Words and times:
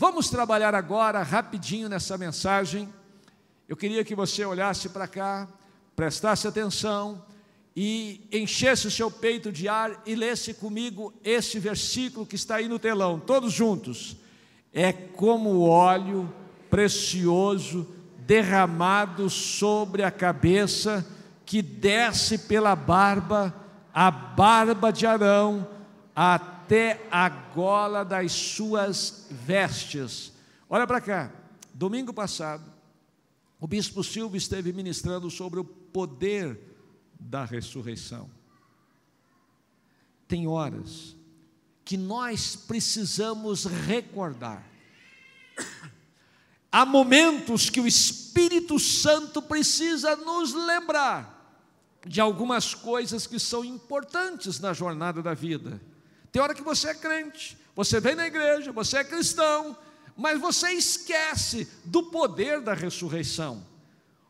Vamos 0.00 0.30
trabalhar 0.30 0.74
agora 0.74 1.22
rapidinho 1.22 1.86
nessa 1.86 2.16
mensagem. 2.16 2.88
Eu 3.68 3.76
queria 3.76 4.02
que 4.02 4.14
você 4.14 4.42
olhasse 4.46 4.88
para 4.88 5.06
cá, 5.06 5.46
prestasse 5.94 6.48
atenção 6.48 7.22
e 7.76 8.26
enchesse 8.32 8.86
o 8.86 8.90
seu 8.90 9.10
peito 9.10 9.52
de 9.52 9.68
ar 9.68 10.02
e 10.06 10.14
lesse 10.14 10.54
comigo 10.54 11.12
esse 11.22 11.58
versículo 11.58 12.24
que 12.24 12.34
está 12.34 12.56
aí 12.56 12.66
no 12.66 12.78
telão, 12.78 13.20
todos 13.20 13.52
juntos. 13.52 14.16
É 14.72 14.90
como 14.90 15.68
óleo 15.68 16.32
precioso 16.70 17.86
derramado 18.20 19.28
sobre 19.28 20.02
a 20.02 20.10
cabeça 20.10 21.06
que 21.44 21.60
desce 21.60 22.38
pela 22.38 22.74
barba, 22.74 23.54
a 23.92 24.10
barba 24.10 24.90
de 24.90 25.06
Arão, 25.06 25.68
até 26.16 26.59
a 27.10 27.28
gola 27.28 28.04
das 28.04 28.32
suas 28.32 29.26
vestes. 29.30 30.32
Olha 30.68 30.86
para 30.86 31.00
cá, 31.00 31.32
domingo 31.74 32.12
passado, 32.12 32.64
o 33.60 33.66
bispo 33.66 34.04
Silvio 34.04 34.38
esteve 34.38 34.72
ministrando 34.72 35.30
sobre 35.30 35.58
o 35.60 35.64
poder 35.64 36.58
da 37.18 37.44
ressurreição. 37.44 38.30
Tem 40.28 40.46
horas 40.46 41.16
que 41.84 41.96
nós 41.96 42.54
precisamos 42.54 43.64
recordar. 43.64 44.64
Há 46.70 46.86
momentos 46.86 47.68
que 47.68 47.80
o 47.80 47.86
Espírito 47.86 48.78
Santo 48.78 49.42
precisa 49.42 50.14
nos 50.14 50.54
lembrar 50.54 51.36
de 52.06 52.20
algumas 52.20 52.74
coisas 52.74 53.26
que 53.26 53.40
são 53.40 53.64
importantes 53.64 54.60
na 54.60 54.72
jornada 54.72 55.20
da 55.20 55.34
vida. 55.34 55.80
Tem 56.32 56.40
hora 56.40 56.54
que 56.54 56.62
você 56.62 56.88
é 56.88 56.94
crente, 56.94 57.58
você 57.74 58.00
vem 58.00 58.14
na 58.14 58.26
igreja, 58.26 58.72
você 58.72 58.98
é 58.98 59.04
cristão, 59.04 59.76
mas 60.16 60.40
você 60.40 60.70
esquece 60.72 61.68
do 61.84 62.04
poder 62.04 62.60
da 62.60 62.74
ressurreição. 62.74 63.64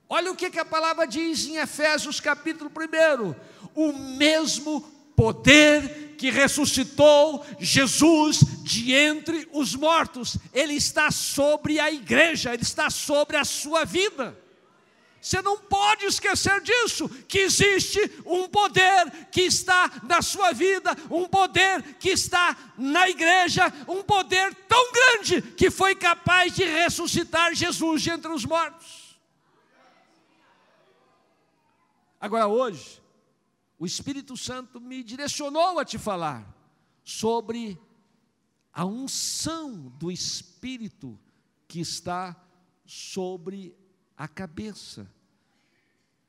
Olha 0.08 0.32
o 0.32 0.36
que, 0.36 0.50
que 0.50 0.58
a 0.58 0.64
palavra 0.64 1.06
diz 1.06 1.46
em 1.46 1.56
Efésios 1.56 2.20
capítulo 2.20 2.70
1: 2.70 3.34
o 3.74 3.92
mesmo 3.92 4.80
poder 5.14 6.14
que 6.16 6.30
ressuscitou 6.30 7.44
Jesus 7.58 8.40
de 8.62 8.92
entre 8.92 9.48
os 9.52 9.74
mortos, 9.74 10.36
ele 10.52 10.74
está 10.74 11.10
sobre 11.10 11.78
a 11.78 11.90
igreja, 11.90 12.52
ele 12.52 12.62
está 12.62 12.90
sobre 12.90 13.36
a 13.36 13.44
sua 13.44 13.84
vida. 13.84 14.36
Você 15.20 15.42
não 15.42 15.58
pode 15.58 16.06
esquecer 16.06 16.62
disso, 16.62 17.08
que 17.26 17.40
existe 17.40 18.00
um 18.24 18.48
poder 18.48 19.28
que 19.30 19.42
está 19.42 20.00
na 20.02 20.22
sua 20.22 20.52
vida, 20.52 20.96
um 21.10 21.28
poder 21.28 21.96
que 21.96 22.10
está 22.10 22.56
na 22.78 23.08
igreja, 23.08 23.66
um 23.86 24.02
poder 24.02 24.54
tão 24.66 24.92
grande 24.92 25.42
que 25.42 25.70
foi 25.70 25.94
capaz 25.94 26.54
de 26.54 26.64
ressuscitar 26.64 27.54
Jesus 27.54 28.06
entre 28.06 28.32
os 28.32 28.46
mortos. 28.46 29.20
Agora, 32.18 32.46
hoje, 32.46 33.02
o 33.78 33.84
Espírito 33.84 34.36
Santo 34.36 34.80
me 34.80 35.02
direcionou 35.02 35.78
a 35.78 35.84
te 35.84 35.98
falar 35.98 36.46
sobre 37.04 37.78
a 38.72 38.86
unção 38.86 39.92
do 39.98 40.10
Espírito 40.10 41.18
que 41.66 41.80
está 41.80 42.36
sobre 42.86 43.74
a 44.20 44.28
cabeça, 44.28 45.10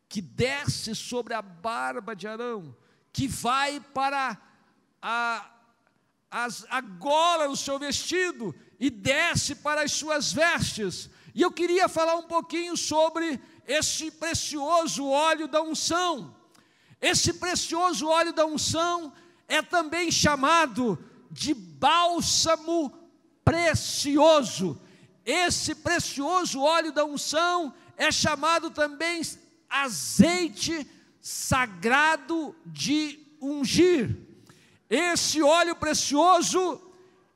que 0.07 0.21
desce 0.21 0.95
sobre 0.95 1.33
a 1.33 1.41
barba 1.41 2.15
de 2.15 2.25
Arão, 2.25 2.73
que 3.11 3.27
vai 3.27 3.81
para 3.81 4.41
a, 5.01 5.51
as, 6.31 6.65
a 6.69 6.79
gola 6.79 7.49
do 7.49 7.57
seu 7.57 7.77
vestido 7.77 8.55
e 8.79 8.89
desce 8.89 9.55
para 9.55 9.81
as 9.83 9.91
suas 9.91 10.31
vestes. 10.31 11.09
E 11.35 11.41
eu 11.41 11.51
queria 11.51 11.89
falar 11.89 12.15
um 12.15 12.23
pouquinho 12.23 12.77
sobre 12.77 13.37
esse 13.67 14.09
precioso 14.09 15.05
óleo 15.09 15.49
da 15.49 15.61
unção. 15.61 16.33
Esse 17.01 17.33
precioso 17.33 18.07
óleo 18.07 18.31
da 18.31 18.45
unção 18.45 19.11
é 19.49 19.61
também 19.61 20.09
chamado 20.09 20.97
de 21.29 21.53
bálsamo 21.53 22.97
precioso. 23.43 24.79
Esse 25.25 25.75
precioso 25.75 26.61
óleo 26.61 26.93
da 26.93 27.03
unção 27.03 27.73
é 27.97 28.11
chamado 28.11 28.69
também 28.69 29.21
azeite 29.69 30.87
sagrado 31.21 32.55
de 32.65 33.19
ungir. 33.39 34.17
Esse 34.89 35.41
óleo 35.41 35.75
precioso, 35.75 36.81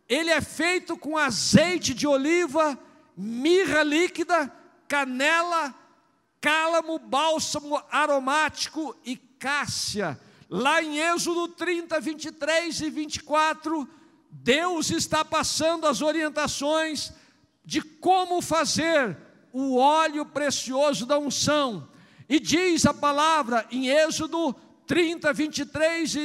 ele 0.09 0.29
é 0.29 0.41
feito 0.41 0.97
com 0.97 1.17
azeite 1.17 1.93
de 1.93 2.05
oliva, 2.05 2.77
mirra 3.15 3.83
líquida, 3.83 4.51
canela, 4.87 5.73
cálamo, 6.41 6.99
bálsamo 6.99 7.81
aromático 7.89 8.95
e 9.05 9.15
cássia. 9.15 10.19
Lá 10.49 10.81
em 10.83 10.99
Êxodo 10.99 11.47
30, 11.47 11.99
23 11.99 12.81
e 12.81 12.89
24, 12.89 13.89
Deus 14.29 14.89
está 14.89 15.23
passando 15.23 15.87
as 15.87 16.01
orientações 16.01 17.11
de 17.63 17.81
como 17.81 18.41
fazer 18.41 19.17
o 19.57 19.77
óleo 19.77 20.25
precioso 20.25 21.05
da 21.05 21.17
unção. 21.17 21.87
E 22.27 22.41
diz 22.41 22.85
a 22.85 22.93
palavra 22.93 23.65
em 23.71 23.87
Êxodo 23.87 24.53
30, 24.85 25.31
23 25.31 26.15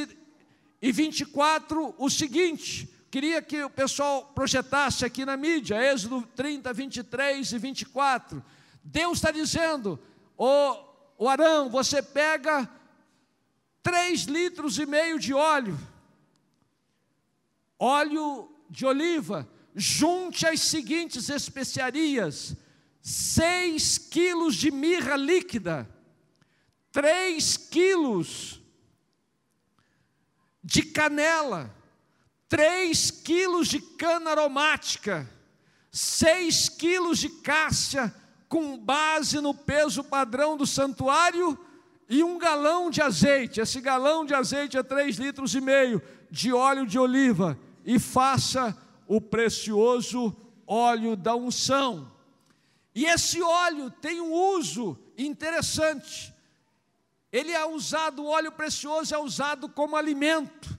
e 0.83 0.91
24 0.91 1.95
o 1.97 2.11
seguinte: 2.11 2.89
queria 3.09 3.41
que 3.41 3.63
o 3.63 3.71
pessoal 3.71 4.25
projetasse 4.35 5.05
aqui 5.05 5.25
na 5.25 5.37
mídia, 5.37 5.81
Êxodo 5.81 6.27
30, 6.35 6.73
23 6.73 7.53
e 7.53 7.59
24. 7.59 8.45
Deus 8.83 9.19
está 9.19 9.31
dizendo: 9.31 9.97
o, 10.37 10.77
o 11.17 11.29
Arão, 11.29 11.71
você 11.71 12.03
pega 12.03 12.69
três 13.81 14.23
litros 14.23 14.77
e 14.77 14.87
meio 14.87 15.21
de 15.21 15.33
óleo, 15.33 15.79
óleo 17.79 18.51
de 18.69 18.85
oliva, 18.85 19.49
junte 19.73 20.49
as 20.49 20.63
seguintes 20.63 21.29
especiarias: 21.29 22.57
seis 23.01 23.99
quilos 23.99 24.55
de 24.55 24.71
mirra 24.71 25.17
líquida, 25.17 25.89
três 26.93 27.57
quilos 27.57 28.61
de 30.63 30.83
canela, 30.83 31.75
três 32.49 33.11
quilos 33.11 33.69
de 33.69 33.81
cana 33.81 34.31
aromática, 34.31 35.29
seis 35.91 36.69
quilos 36.69 37.19
de 37.19 37.29
cássia, 37.29 38.15
com 38.49 38.77
base 38.77 39.41
no 39.41 39.55
peso 39.55 40.03
padrão 40.03 40.57
do 40.57 40.67
santuário, 40.67 41.59
e 42.09 42.25
um 42.25 42.37
galão 42.39 42.91
de 42.91 43.01
azeite. 43.01 43.61
Esse 43.61 43.81
galão 43.81 44.25
de 44.27 44.35
azeite 44.35 44.77
é 44.77 44.83
três 44.83 45.17
litros 45.17 45.55
e 45.55 45.61
meio 45.61 46.03
de 46.29 46.53
óleo 46.53 46.85
de 46.85 46.99
oliva. 46.99 47.57
E 47.85 48.01
faça 48.01 48.77
o 49.07 49.21
precioso 49.21 50.37
óleo 50.67 51.15
da 51.15 51.37
unção. 51.37 52.11
E 53.01 53.07
esse 53.07 53.41
óleo 53.41 53.91
tem 53.91 54.21
um 54.21 54.31
uso 54.31 54.95
interessante. 55.17 56.35
Ele 57.33 57.51
é 57.51 57.65
usado, 57.65 58.23
o 58.23 58.27
óleo 58.27 58.53
precioso 58.53 59.15
é 59.15 59.19
usado 59.19 59.71
como 59.71 59.97
alimento, 59.97 60.79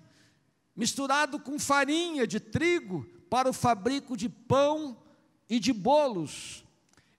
misturado 0.76 1.40
com 1.40 1.58
farinha 1.58 2.28
de 2.28 2.40
trigo 2.40 3.10
para 3.28 3.50
o 3.50 3.54
fabrico 3.54 4.16
de 4.16 4.30
pão 4.30 5.02
e 5.50 5.60
de 5.60 5.74
bolos. 5.74 6.64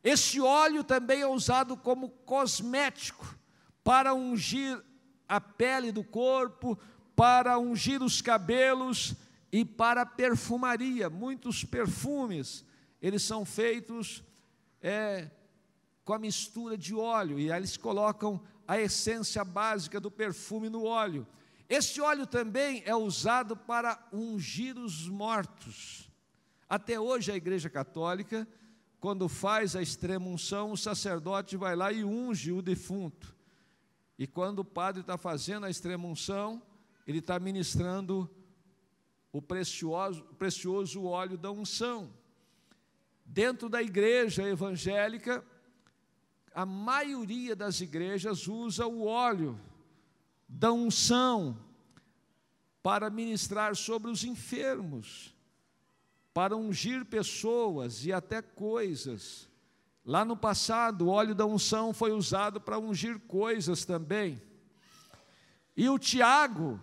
Esse 0.05 0.41
óleo 0.41 0.85
também 0.85 1.23
é 1.23 1.27
usado 1.27 1.77
como 1.77 2.09
cosmético 2.09 3.37
para 3.83 4.15
ungir 4.15 4.81
a 5.29 5.41
pele 5.41 5.91
do 5.91 6.05
corpo, 6.05 6.79
para 7.17 7.59
ungir 7.59 8.05
os 8.05 8.23
cabelos 8.23 9.17
e 9.51 9.65
para 9.65 10.07
perfumaria. 10.07 11.11
Muitos 11.11 11.65
perfumes, 11.65 12.65
eles 13.01 13.25
são 13.25 13.45
feitos 13.45 14.23
é, 14.83 15.31
com 16.05 16.13
a 16.13 16.19
mistura 16.19 16.77
de 16.77 16.95
óleo, 16.95 17.39
e 17.39 17.51
aí 17.51 17.59
eles 17.59 17.77
colocam 17.77 18.43
a 18.67 18.81
essência 18.81 19.45
básica 19.45 20.01
do 20.01 20.11
perfume 20.11 20.69
no 20.69 20.85
óleo. 20.85 21.27
Este 21.69 22.01
óleo 22.01 22.27
também 22.27 22.83
é 22.85 22.95
usado 22.95 23.57
para 23.57 23.99
ungir 24.13 24.77
os 24.77 25.09
mortos. 25.09 26.11
Até 26.69 26.99
hoje 26.99 27.31
a 27.31 27.37
Igreja 27.37 27.71
Católica, 27.71 28.47
quando 28.99 29.29
faz 29.29 29.77
a 29.77 29.83
extrema 29.83 30.27
unção, 30.27 30.73
o 30.73 30.77
sacerdote 30.77 31.57
vai 31.57 31.77
lá 31.77 31.93
e 31.93 32.05
unge 32.05 32.53
o 32.53 32.63
defunto. 32.63 33.37
E 34.19 34.27
quando 34.27 34.61
o 34.61 34.65
padre 34.65 35.01
está 35.01 35.17
fazendo 35.17 35.67
a 35.67 35.71
extrema 35.71 36.07
unção, 36.07 36.63
ele 37.07 37.19
está 37.19 37.39
ministrando 37.39 38.31
o 39.33 39.41
precioso, 39.41 40.27
o 40.31 40.35
precioso 40.35 41.05
óleo 41.05 41.37
da 41.37 41.51
unção. 41.51 42.13
Dentro 43.33 43.71
da 43.71 43.83
igreja 43.83 44.47
evangélica, 44.47 45.43
a 46.55 46.67
maioria 46.67 47.57
das 47.57 47.81
igrejas 47.81 48.47
usa 48.47 48.87
o 48.87 49.07
óleo 49.07 49.59
da 50.47 50.71
unção 50.71 51.59
para 52.83 53.09
ministrar 53.09 53.75
sobre 53.75 54.11
os 54.11 54.23
enfermos. 54.23 55.35
para 56.35 56.57
ungir 56.57 57.05
pessoas 57.05 58.05
e 58.07 58.13
até 58.13 58.41
coisas. 58.41 59.49
Lá 60.05 60.25
no 60.25 60.37
passado, 60.37 61.07
o 61.07 61.09
óleo 61.09 61.35
da 61.35 61.45
unção 61.45 61.93
foi 61.93 62.13
usado 62.13 62.61
para 62.61 62.79
ungir 62.79 63.21
coisas 63.21 63.85
também. 63.85 64.41
E 65.77 65.89
o 65.89 65.99
Tiago, 65.99 66.81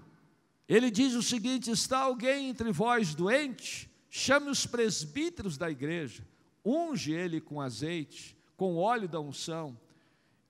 ele 0.67 0.91
diz 0.91 1.15
o 1.15 1.23
seguinte: 1.23 1.71
está 1.71 1.99
alguém 1.99 2.49
entre 2.49 2.71
vós 2.71 3.15
doente? 3.15 3.89
Chame 4.09 4.49
os 4.49 4.65
presbíteros 4.65 5.57
da 5.57 5.69
igreja, 5.69 6.23
unge 6.65 7.11
ele 7.11 7.39
com 7.39 7.61
azeite, 7.61 8.37
com 8.55 8.75
óleo 8.75 9.07
da 9.07 9.19
unção, 9.19 9.79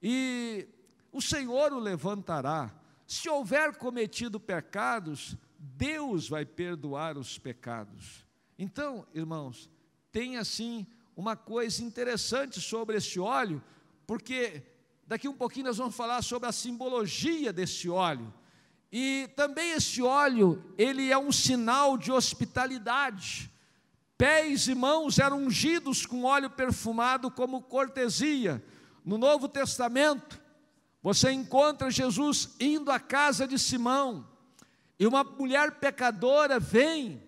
e 0.02 0.68
o 1.12 1.22
Senhor 1.22 1.74
o 1.74 1.80
levantará. 1.80 2.74
Se 3.06 3.28
houver 3.28 3.76
cometido 3.76 4.40
pecados, 4.40 5.36
Deus 5.58 6.30
vai 6.30 6.46
perdoar 6.46 7.18
os 7.18 7.38
pecados. 7.38 8.26
Então, 8.58 9.06
irmãos, 9.14 9.70
tem 10.12 10.38
assim 10.38 10.86
uma 11.16 11.36
coisa 11.36 11.84
interessante 11.84 12.62
sobre 12.62 12.98
esse 12.98 13.20
óleo, 13.20 13.62
porque 14.08 14.64
daqui 15.06 15.28
um 15.28 15.36
pouquinho 15.36 15.66
nós 15.66 15.78
vamos 15.78 15.96
falar 15.96 16.22
sobre 16.22 16.48
a 16.48 16.52
simbologia 16.52 17.52
desse 17.52 17.90
óleo. 17.90 18.34
E 18.92 19.30
também 19.36 19.72
esse 19.72 20.02
óleo, 20.02 20.64
ele 20.78 21.12
é 21.12 21.18
um 21.18 21.32
sinal 21.32 21.98
de 21.98 22.12
hospitalidade. 22.12 23.52
Pés 24.20 24.68
e 24.68 24.76
mãos 24.76 25.18
eram 25.18 25.46
ungidos 25.46 26.06
com 26.06 26.26
óleo 26.26 26.50
perfumado 26.50 27.32
como 27.32 27.62
cortesia. 27.62 28.62
No 29.06 29.18
Novo 29.18 29.48
Testamento, 29.48 30.42
você 31.02 31.32
encontra 31.32 31.90
Jesus 31.90 32.50
indo 32.60 32.92
à 32.92 33.00
casa 33.00 33.48
de 33.48 33.58
Simão, 33.58 34.28
e 35.00 35.08
uma 35.08 35.24
mulher 35.24 35.80
pecadora 35.80 36.60
vem 36.60 37.24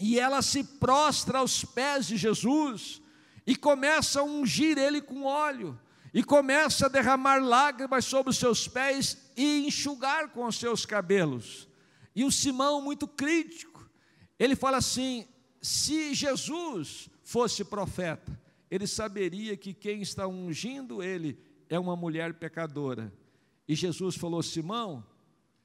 e 0.00 0.18
ela 0.18 0.40
se 0.40 0.64
prostra 0.64 1.40
aos 1.40 1.62
pés 1.62 2.06
de 2.06 2.16
Jesus 2.16 3.02
e 3.46 3.54
começa 3.54 4.20
a 4.20 4.24
ungir 4.24 4.78
ele 4.78 5.02
com 5.02 5.24
óleo 5.24 5.78
e 6.14 6.24
começa 6.24 6.86
a 6.86 6.88
derramar 6.88 7.36
lágrimas 7.36 8.06
sobre 8.06 8.30
os 8.30 8.38
seus 8.38 8.66
pés 8.66 9.30
e 9.36 9.66
enxugar 9.66 10.30
com 10.30 10.46
os 10.46 10.56
seus 10.56 10.86
cabelos. 10.86 11.68
E 12.16 12.24
o 12.24 12.32
Simão, 12.32 12.80
muito 12.80 13.06
crítico, 13.06 13.90
ele 14.38 14.56
fala 14.56 14.78
assim: 14.78 15.28
se 15.60 16.14
Jesus 16.14 17.08
fosse 17.22 17.64
profeta, 17.64 18.38
ele 18.70 18.86
saberia 18.86 19.56
que 19.56 19.72
quem 19.72 20.02
está 20.02 20.26
ungindo 20.26 21.02
ele 21.02 21.38
é 21.68 21.78
uma 21.78 21.96
mulher 21.96 22.34
pecadora. 22.34 23.12
E 23.66 23.74
Jesus 23.74 24.16
falou: 24.16 24.42
Simão, 24.42 25.04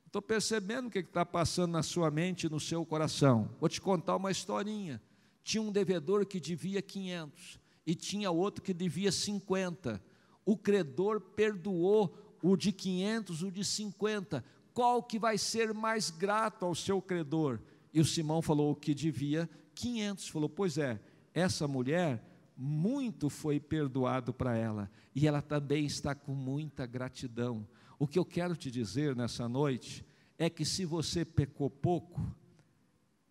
estou 0.05 0.21
percebendo 0.21 0.87
o 0.87 0.91
que 0.91 0.99
está 0.99 1.25
passando 1.25 1.71
na 1.71 1.83
sua 1.83 2.09
mente 2.09 2.47
e 2.47 2.49
no 2.49 2.59
seu 2.59 2.85
coração. 2.85 3.49
Vou 3.59 3.69
te 3.69 3.79
contar 3.79 4.15
uma 4.15 4.31
historinha. 4.31 5.01
Tinha 5.43 5.61
um 5.61 5.71
devedor 5.71 6.25
que 6.25 6.39
devia 6.39 6.81
500 6.81 7.59
e 7.85 7.93
tinha 7.95 8.31
outro 8.31 8.63
que 8.63 8.73
devia 8.73 9.11
50 9.11 10.01
o 10.45 10.57
credor 10.57 11.21
perdoou 11.21 12.13
o 12.41 12.55
de 12.55 12.71
500, 12.71 13.43
o 13.43 13.51
de 13.51 13.63
50. 13.63 14.43
Qual 14.73 15.01
que 15.01 15.17
vai 15.17 15.37
ser 15.37 15.73
mais 15.73 16.09
grato 16.09 16.65
ao 16.65 16.75
seu 16.75 17.01
credor? 17.01 17.59
E 17.93 18.01
o 18.01 18.05
Simão 18.05 18.41
falou 18.41 18.71
o 18.71 18.75
que 18.75 18.93
devia 18.93 19.49
500. 19.75 20.27
Falou: 20.27 20.49
"Pois 20.49 20.77
é, 20.77 20.99
essa 21.33 21.67
mulher 21.67 22.23
muito 22.55 23.29
foi 23.29 23.59
perdoado 23.59 24.33
para 24.33 24.55
ela 24.55 24.89
e 25.15 25.27
ela 25.27 25.41
também 25.41 25.85
está 25.85 26.13
com 26.13 26.33
muita 26.33 26.85
gratidão. 26.85 27.67
O 27.97 28.07
que 28.07 28.17
eu 28.17 28.25
quero 28.25 28.55
te 28.55 28.69
dizer 28.69 29.15
nessa 29.15 29.47
noite 29.47 30.05
é 30.37 30.49
que 30.49 30.65
se 30.65 30.85
você 30.85 31.23
pecou 31.23 31.69
pouco, 31.69 32.21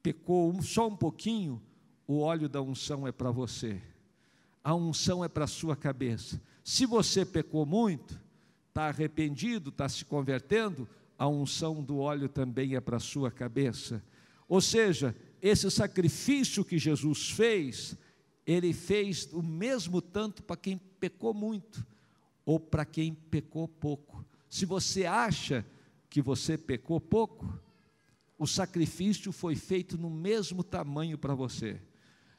pecou 0.03 0.61
só 0.63 0.89
um 0.89 0.97
pouquinho, 0.97 1.63
o 2.07 2.21
óleo 2.21 2.49
da 2.49 2.61
unção 2.61 3.07
é 3.07 3.13
para 3.13 3.31
você. 3.31 3.81
A 4.63 4.75
unção 4.75 5.25
é 5.25 5.29
para 5.29 5.45
a 5.45 5.49
sua 5.49 5.77
cabeça. 5.77 6.41
Se 6.65 6.87
você 6.87 7.25
pecou 7.25 7.67
muito, 7.67 8.21
está 8.69 8.89
arrependido, 8.89 9.71
está 9.71 9.89
se 9.89 10.05
convertendo, 10.05 10.89
a 11.19 11.29
unção 11.29 11.83
do 11.83 11.99
óleo 11.99 12.29
também 12.29 12.75
é 12.77 12.81
para 12.81 12.97
a 12.97 13.01
sua 13.01 13.31
cabeça. 13.31 14.03
Ou 14.49 14.61
seja, 14.61 15.15
esse 15.43 15.69
sacrifício 15.73 16.65
que 16.65 16.79
Jesus 16.79 17.31
fez, 17.31 17.97
ele 18.47 18.73
fez 18.73 19.29
o 19.33 19.43
mesmo 19.43 20.01
tanto 20.01 20.41
para 20.41 20.57
quem 20.57 20.79
pecou 20.79 21.35
muito 21.35 21.85
ou 22.47 22.61
para 22.61 22.85
quem 22.85 23.13
pecou 23.13 23.67
pouco. 23.67 24.25
Se 24.49 24.65
você 24.65 25.05
acha 25.05 25.67
que 26.09 26.23
você 26.23 26.57
pecou 26.57 27.01
pouco, 27.01 27.61
o 28.39 28.47
sacrifício 28.47 29.33
foi 29.33 29.57
feito 29.57 29.99
no 29.99 30.11
mesmo 30.11 30.63
tamanho 30.63 31.19
para 31.19 31.35
você. 31.35 31.81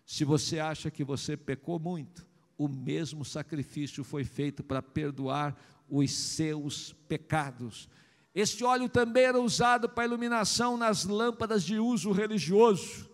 Se 0.06 0.24
você 0.24 0.60
acha 0.60 0.90
que 0.90 1.04
você 1.04 1.36
pecou 1.36 1.80
muito, 1.80 2.26
o 2.58 2.70
mesmo 2.70 3.26
sacrifício 3.26 4.04
foi 4.04 4.24
feito 4.24 4.64
para 4.64 4.82
perdoar 4.82 5.58
os 5.90 6.12
seus 6.12 6.94
pecados. 7.08 7.90
Este 8.36 8.64
óleo 8.64 8.90
também 8.90 9.26
era 9.26 9.40
usado 9.40 9.88
para 9.88 10.06
iluminação 10.06 10.76
nas 10.76 11.06
lâmpadas 11.06 11.64
de 11.64 11.78
uso 11.78 12.12
religioso. 12.12 13.08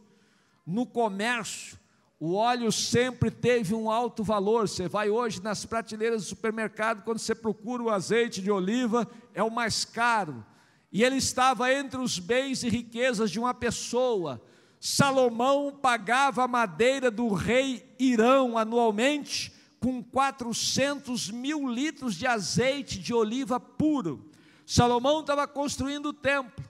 No 0.66 0.86
comércio, 0.86 1.78
o 2.20 2.34
óleo 2.34 2.72
sempre 2.72 3.30
teve 3.30 3.74
um 3.74 3.92
alto 3.92 4.24
valor. 4.24 4.68
Você 4.68 4.88
vai 4.88 5.10
hoje 5.10 5.42
nas 5.42 5.66
prateleiras 5.66 6.24
do 6.24 6.28
supermercado, 6.30 7.04
quando 7.04 7.20
você 7.20 7.36
procura 7.36 7.84
o 7.84 7.90
azeite 7.90 8.42
de 8.42 8.50
oliva, 8.50 9.10
é 9.34 9.44
o 9.44 9.52
mais 9.52 9.84
caro. 9.84 10.46
E 10.92 11.04
ele 11.04 11.18
estava 11.18 11.72
entre 11.74 12.00
os 12.00 12.18
bens 12.18 12.64
e 12.64 12.70
riquezas 12.70 13.30
de 13.30 13.40
uma 13.40 13.54
pessoa. 13.54 14.42
Salomão 14.80 15.78
pagava 15.82 16.44
a 16.44 16.48
madeira 16.48 17.12
do 17.12 17.28
rei 17.34 17.94
Irão 18.00 18.58
anualmente 18.58 19.54
com 19.80 20.02
400 20.02 21.30
mil 21.30 21.70
litros 21.70 22.16
de 22.16 22.26
azeite 22.26 23.00
de 23.00 23.14
oliva 23.14 23.60
puro. 23.60 24.29
Salomão 24.72 25.22
estava 25.22 25.48
construindo 25.48 26.10
o 26.10 26.14
templo. 26.14 26.64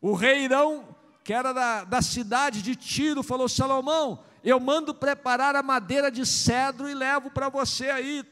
O 0.00 0.14
rei 0.14 0.44
Irão, 0.44 0.96
que 1.24 1.32
era 1.32 1.52
da, 1.52 1.82
da 1.82 2.00
cidade 2.00 2.62
de 2.62 2.76
Tiro, 2.76 3.24
falou: 3.24 3.48
Salomão, 3.48 4.22
eu 4.44 4.60
mando 4.60 4.94
preparar 4.94 5.56
a 5.56 5.62
madeira 5.62 6.12
de 6.12 6.24
cedro 6.24 6.88
e 6.88 6.94
levo 6.94 7.28
para 7.28 7.48
você 7.48 7.90
aí. 7.90 8.24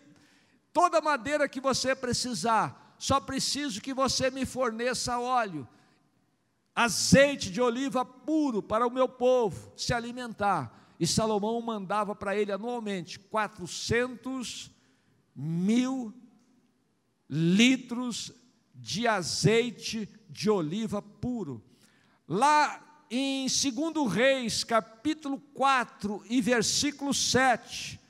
Toda 0.72 1.00
madeira 1.00 1.48
que 1.48 1.60
você 1.60 1.96
precisar, 1.96 2.94
só 2.96 3.18
preciso 3.18 3.80
que 3.80 3.92
você 3.92 4.30
me 4.30 4.46
forneça 4.46 5.18
óleo 5.18 5.66
azeite 6.72 7.50
de 7.50 7.60
oliva 7.60 8.04
puro 8.04 8.62
para 8.62 8.86
o 8.86 8.90
meu 8.90 9.08
povo 9.08 9.72
se 9.76 9.92
alimentar. 9.92 10.94
E 11.00 11.08
Salomão 11.08 11.60
mandava 11.60 12.14
para 12.14 12.36
ele 12.36 12.52
anualmente 12.52 13.18
400 13.18 14.70
mil 15.34 16.14
litros 17.28 18.32
de 18.78 19.06
azeite 19.06 20.08
de 20.30 20.48
oliva 20.48 21.02
puro. 21.02 21.62
Lá 22.28 22.80
em 23.10 23.46
2 23.46 24.12
Reis, 24.12 24.62
capítulo 24.62 25.40
4 25.52 26.22
e 26.30 26.40
versículo 26.40 27.12
7, 27.12 28.00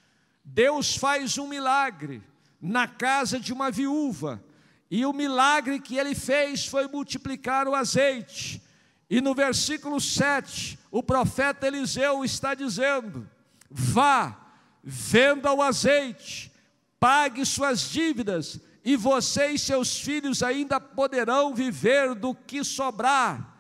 Deus 0.45 0.97
faz 0.97 1.39
um 1.39 1.49
milagre 1.49 2.23
na 2.61 2.87
casa 2.87 3.41
de 3.41 3.53
uma 3.53 3.71
viúva 3.71 4.45
e 4.91 5.05
o 5.05 5.13
milagre 5.13 5.81
que 5.81 5.97
ele 5.97 6.15
fez 6.15 6.67
foi 6.67 6.87
multiplicar 6.89 7.69
o 7.69 7.75
azeite. 7.75 8.63
E 9.09 9.21
no 9.21 9.35
versículo 9.35 10.01
7, 10.01 10.79
o 10.91 11.03
profeta 11.03 11.67
Eliseu 11.67 12.25
está 12.25 12.55
dizendo: 12.55 13.29
Vá, 13.71 14.37
venda 14.83 15.53
o 15.53 15.63
azeite, 15.63 16.53
pague 16.99 17.45
suas 17.45 17.91
dívidas, 17.91 18.61
e 18.89 18.97
você 18.97 19.49
e 19.49 19.59
seus 19.59 20.01
filhos 20.01 20.43
ainda 20.43 20.81
poderão 20.81 21.55
viver 21.55 22.15
do 22.15 22.35
que 22.35 22.65
sobrar. 22.65 23.55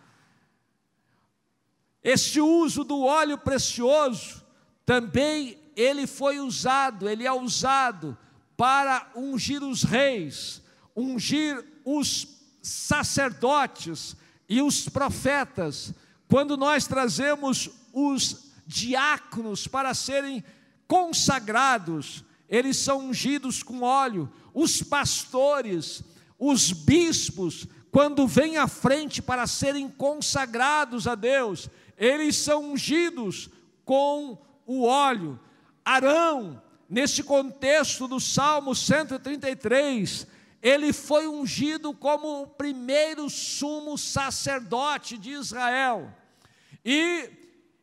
Este 2.02 2.40
uso 2.40 2.82
do 2.82 3.02
óleo 3.02 3.36
precioso 3.36 4.42
também 4.86 5.58
ele 5.76 6.06
foi 6.06 6.40
usado, 6.40 7.06
ele 7.06 7.26
é 7.26 7.30
usado 7.30 8.16
para 8.56 9.12
ungir 9.14 9.62
os 9.62 9.82
reis, 9.82 10.62
ungir 10.96 11.62
os 11.84 12.26
sacerdotes 12.62 14.16
e 14.48 14.62
os 14.62 14.88
profetas, 14.88 15.92
quando 16.26 16.56
nós 16.56 16.86
trazemos 16.86 17.68
os 17.92 18.50
diáconos 18.66 19.66
para 19.66 19.92
serem 19.92 20.42
consagrados, 20.86 22.24
eles 22.48 22.76
são 22.78 23.08
ungidos 23.08 23.62
com 23.62 23.82
óleo, 23.82 24.30
os 24.54 24.82
pastores, 24.82 26.02
os 26.38 26.72
bispos, 26.72 27.66
quando 27.90 28.26
vêm 28.26 28.56
à 28.56 28.66
frente 28.66 29.20
para 29.20 29.46
serem 29.46 29.88
consagrados 29.88 31.06
a 31.06 31.14
Deus, 31.14 31.68
eles 31.96 32.36
são 32.36 32.72
ungidos 32.72 33.50
com 33.84 34.38
o 34.66 34.84
óleo. 34.84 35.38
Arão, 35.84 36.62
nesse 36.88 37.22
contexto 37.22 38.06
do 38.06 38.20
Salmo 38.20 38.74
133, 38.74 40.26
ele 40.62 40.92
foi 40.92 41.26
ungido 41.26 41.94
como 41.94 42.42
o 42.42 42.46
primeiro 42.46 43.28
sumo 43.30 43.96
sacerdote 43.96 45.16
de 45.16 45.30
Israel. 45.30 46.12
E 46.84 47.30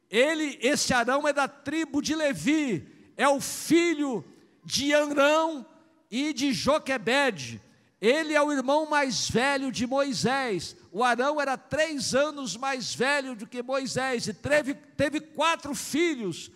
ele, 0.10 0.58
esse 0.62 0.94
Arão 0.94 1.28
é 1.28 1.34
da 1.34 1.48
tribo 1.48 2.02
de 2.02 2.16
Levi, 2.16 2.88
é 3.18 3.28
o 3.28 3.40
filho 3.40 4.24
de 4.66 4.92
Anrão 4.92 5.66
e 6.10 6.34
de 6.34 6.52
Joquebede. 6.52 7.62
Ele 8.02 8.34
é 8.34 8.42
o 8.42 8.52
irmão 8.52 8.90
mais 8.90 9.30
velho 9.30 9.72
de 9.72 9.88
Moisés. 9.88 10.76
O 10.92 11.04
Arão 11.04 11.40
era 11.40 11.58
três 11.58 12.14
anos 12.14 12.58
mais 12.58 12.94
velho 12.94 13.36
do 13.36 13.48
que 13.48 13.64
Moisés 13.64 14.28
e 14.28 14.34
teve, 14.34 14.74
teve 14.74 15.22
quatro 15.22 15.74
filhos: 15.74 16.52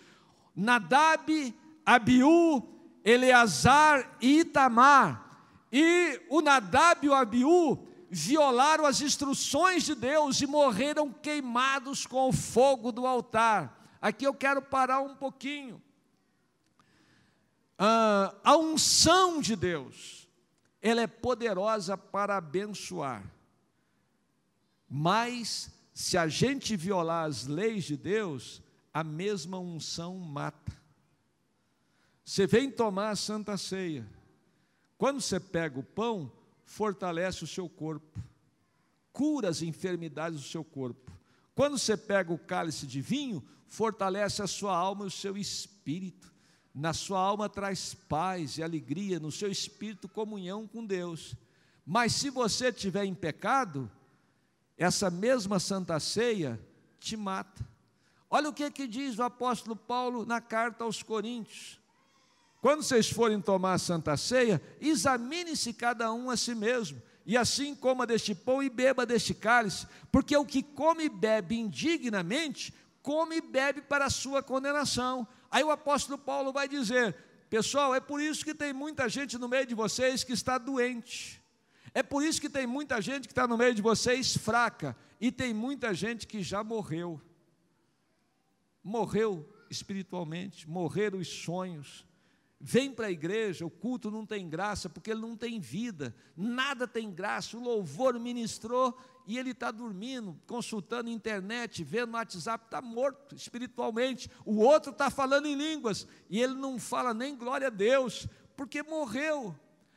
Nadab, 0.54 1.54
Abiú, 1.86 2.62
Eleazar 3.04 4.16
e 4.20 4.40
Itamar. 4.40 5.28
E 5.72 6.20
o 6.28 6.42
Nadab 6.42 7.06
e 7.06 7.08
o 7.08 7.14
Abiú 7.14 7.86
violaram 8.10 8.84
as 8.84 9.00
instruções 9.00 9.84
de 9.84 9.94
Deus 9.94 10.40
e 10.40 10.46
morreram 10.46 11.12
queimados 11.12 12.06
com 12.06 12.28
o 12.28 12.32
fogo 12.32 12.90
do 12.90 13.06
altar. 13.06 13.78
Aqui 14.02 14.26
eu 14.26 14.34
quero 14.34 14.60
parar 14.60 15.00
um 15.00 15.14
pouquinho. 15.14 15.80
Ah, 17.82 18.34
a 18.44 18.58
unção 18.58 19.40
de 19.40 19.56
Deus, 19.56 20.28
ela 20.82 21.00
é 21.00 21.06
poderosa 21.06 21.96
para 21.96 22.36
abençoar, 22.36 23.24
mas 24.86 25.70
se 25.94 26.18
a 26.18 26.28
gente 26.28 26.76
violar 26.76 27.24
as 27.24 27.46
leis 27.46 27.84
de 27.84 27.96
Deus, 27.96 28.60
a 28.92 29.02
mesma 29.02 29.58
unção 29.58 30.18
mata. 30.18 30.78
Você 32.22 32.46
vem 32.46 32.70
tomar 32.70 33.12
a 33.12 33.16
santa 33.16 33.56
ceia, 33.56 34.06
quando 34.98 35.18
você 35.22 35.40
pega 35.40 35.80
o 35.80 35.82
pão, 35.82 36.30
fortalece 36.66 37.44
o 37.44 37.46
seu 37.46 37.66
corpo, 37.66 38.22
cura 39.10 39.48
as 39.48 39.62
enfermidades 39.62 40.38
do 40.38 40.46
seu 40.46 40.62
corpo. 40.62 41.10
Quando 41.54 41.78
você 41.78 41.96
pega 41.96 42.30
o 42.30 42.38
cálice 42.38 42.86
de 42.86 43.00
vinho, 43.00 43.42
fortalece 43.66 44.42
a 44.42 44.46
sua 44.46 44.76
alma 44.76 45.04
e 45.04 45.08
o 45.08 45.10
seu 45.10 45.38
espírito. 45.38 46.30
Na 46.74 46.92
sua 46.92 47.18
alma 47.18 47.48
traz 47.48 47.94
paz 47.94 48.58
e 48.58 48.62
alegria, 48.62 49.18
no 49.18 49.32
seu 49.32 49.50
espírito, 49.50 50.08
comunhão 50.08 50.66
com 50.66 50.84
Deus. 50.84 51.34
Mas 51.84 52.12
se 52.12 52.30
você 52.30 52.68
estiver 52.68 53.04
em 53.04 53.14
pecado, 53.14 53.90
essa 54.78 55.10
mesma 55.10 55.58
santa 55.58 55.98
ceia 55.98 56.60
te 56.98 57.16
mata. 57.16 57.68
Olha 58.30 58.48
o 58.48 58.52
que, 58.52 58.70
que 58.70 58.86
diz 58.86 59.18
o 59.18 59.22
apóstolo 59.24 59.74
Paulo 59.74 60.24
na 60.24 60.40
carta 60.40 60.84
aos 60.84 61.02
Coríntios. 61.02 61.80
Quando 62.60 62.82
vocês 62.82 63.10
forem 63.10 63.40
tomar 63.40 63.74
a 63.74 63.78
santa 63.78 64.16
ceia, 64.16 64.62
examine-se 64.80 65.72
cada 65.72 66.12
um 66.12 66.30
a 66.30 66.36
si 66.36 66.54
mesmo, 66.54 67.02
e 67.26 67.36
assim 67.36 67.74
coma 67.74 68.06
deste 68.06 68.34
pão 68.34 68.62
e 68.62 68.68
beba 68.68 69.06
deste 69.06 69.34
cálice, 69.34 69.86
porque 70.12 70.36
o 70.36 70.44
que 70.44 70.62
come 70.62 71.04
e 71.04 71.08
bebe 71.08 71.58
indignamente, 71.58 72.72
come 73.02 73.36
e 73.36 73.40
bebe 73.40 73.80
para 73.80 74.04
a 74.04 74.10
sua 74.10 74.42
condenação. 74.42 75.26
Aí 75.50 75.64
o 75.64 75.70
apóstolo 75.70 76.18
Paulo 76.18 76.52
vai 76.52 76.68
dizer: 76.68 77.14
pessoal, 77.48 77.94
é 77.94 78.00
por 78.00 78.20
isso 78.20 78.44
que 78.44 78.54
tem 78.54 78.72
muita 78.72 79.08
gente 79.08 79.38
no 79.38 79.48
meio 79.48 79.66
de 79.66 79.74
vocês 79.74 80.22
que 80.22 80.32
está 80.32 80.58
doente, 80.58 81.42
é 81.92 82.02
por 82.02 82.22
isso 82.22 82.40
que 82.40 82.48
tem 82.48 82.66
muita 82.66 83.00
gente 83.00 83.26
que 83.26 83.32
está 83.32 83.46
no 83.46 83.58
meio 83.58 83.74
de 83.74 83.82
vocês 83.82 84.36
fraca, 84.36 84.96
e 85.20 85.32
tem 85.32 85.52
muita 85.52 85.92
gente 85.94 86.26
que 86.26 86.42
já 86.42 86.62
morreu. 86.62 87.20
Morreu 88.82 89.46
espiritualmente, 89.68 90.68
morreram 90.68 91.18
os 91.18 91.28
sonhos, 91.28 92.06
Vem 92.62 92.92
para 92.92 93.06
a 93.06 93.10
igreja, 93.10 93.64
o 93.64 93.70
culto 93.70 94.10
não 94.10 94.26
tem 94.26 94.46
graça, 94.46 94.86
porque 94.86 95.10
ele 95.10 95.22
não 95.22 95.34
tem 95.34 95.58
vida, 95.58 96.14
nada 96.36 96.86
tem 96.86 97.10
graça. 97.10 97.56
O 97.56 97.62
louvor 97.62 98.20
ministrou 98.20 98.94
e 99.26 99.38
ele 99.38 99.50
está 99.50 99.70
dormindo, 99.70 100.38
consultando 100.46 101.08
internet, 101.10 101.84
vendo 101.84 102.14
WhatsApp, 102.14 102.64
está 102.64 102.82
morto 102.82 103.34
espiritualmente. 103.34 104.30
O 104.44 104.56
outro 104.58 104.90
está 104.90 105.10
falando 105.10 105.46
em 105.46 105.54
línguas 105.54 106.06
e 106.28 106.40
ele 106.40 106.54
não 106.54 106.78
fala 106.78 107.14
nem 107.14 107.36
glória 107.36 107.68
a 107.68 107.70
Deus, 107.70 108.26
porque 108.56 108.82
morreu. 108.82 109.54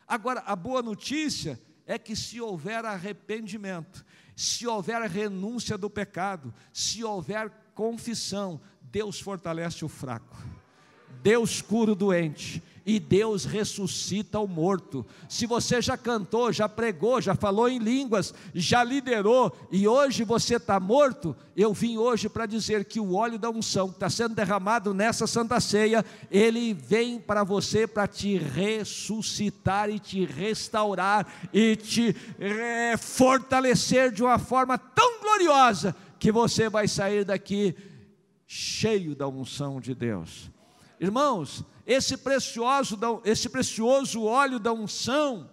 Agora, 0.07 0.41
a 0.45 0.55
boa 0.55 0.81
notícia 0.81 1.59
é 1.85 1.97
que 1.97 2.15
se 2.15 2.39
houver 2.39 2.85
arrependimento, 2.85 4.05
se 4.35 4.67
houver 4.67 5.01
renúncia 5.03 5.77
do 5.77 5.89
pecado, 5.89 6.53
se 6.71 7.03
houver 7.03 7.49
confissão, 7.73 8.61
Deus 8.81 9.19
fortalece 9.19 9.83
o 9.83 9.89
fraco. 9.89 10.37
Deus 11.21 11.61
cura 11.61 11.93
o 11.93 11.95
doente 11.95 12.61
e 12.85 12.99
Deus 12.99 13.45
ressuscita 13.45 14.39
o 14.39 14.47
morto. 14.47 15.05
Se 15.29 15.45
você 15.45 15.81
já 15.81 15.97
cantou, 15.97 16.51
já 16.51 16.67
pregou, 16.67 17.21
já 17.21 17.33
falou 17.33 17.69
em 17.69 17.79
línguas, 17.79 18.33
já 18.53 18.83
liderou 18.83 19.55
e 19.71 19.87
hoje 19.87 20.23
você 20.23 20.55
está 20.55 20.79
morto, 20.79 21.35
eu 21.55 21.73
vim 21.73 21.97
hoje 21.97 22.27
para 22.27 22.45
dizer 22.45 22.85
que 22.85 22.99
o 22.99 23.15
óleo 23.15 23.39
da 23.39 23.49
unção 23.49 23.87
que 23.87 23.95
está 23.95 24.09
sendo 24.09 24.35
derramado 24.35 24.93
nessa 24.93 25.25
santa 25.25 25.59
ceia, 25.59 26.05
ele 26.29 26.73
vem 26.73 27.19
para 27.19 27.43
você 27.43 27.87
para 27.87 28.07
te 28.07 28.37
ressuscitar 28.37 29.89
e 29.89 29.99
te 29.99 30.25
restaurar 30.25 31.25
e 31.53 31.75
te 31.75 32.15
é, 32.39 32.97
fortalecer 32.97 34.11
de 34.11 34.23
uma 34.23 34.39
forma 34.39 34.77
tão 34.77 35.21
gloriosa 35.21 35.95
que 36.19 36.31
você 36.31 36.69
vai 36.69 36.87
sair 36.87 37.23
daqui 37.23 37.75
cheio 38.45 39.15
da 39.15 39.27
unção 39.27 39.79
de 39.79 39.95
Deus. 39.95 40.52
Irmãos, 41.03 41.65
esse 41.85 42.15
precioso, 42.15 42.97
esse 43.25 43.49
precioso 43.49 44.23
óleo 44.23 44.57
da 44.57 44.71
unção, 44.71 45.51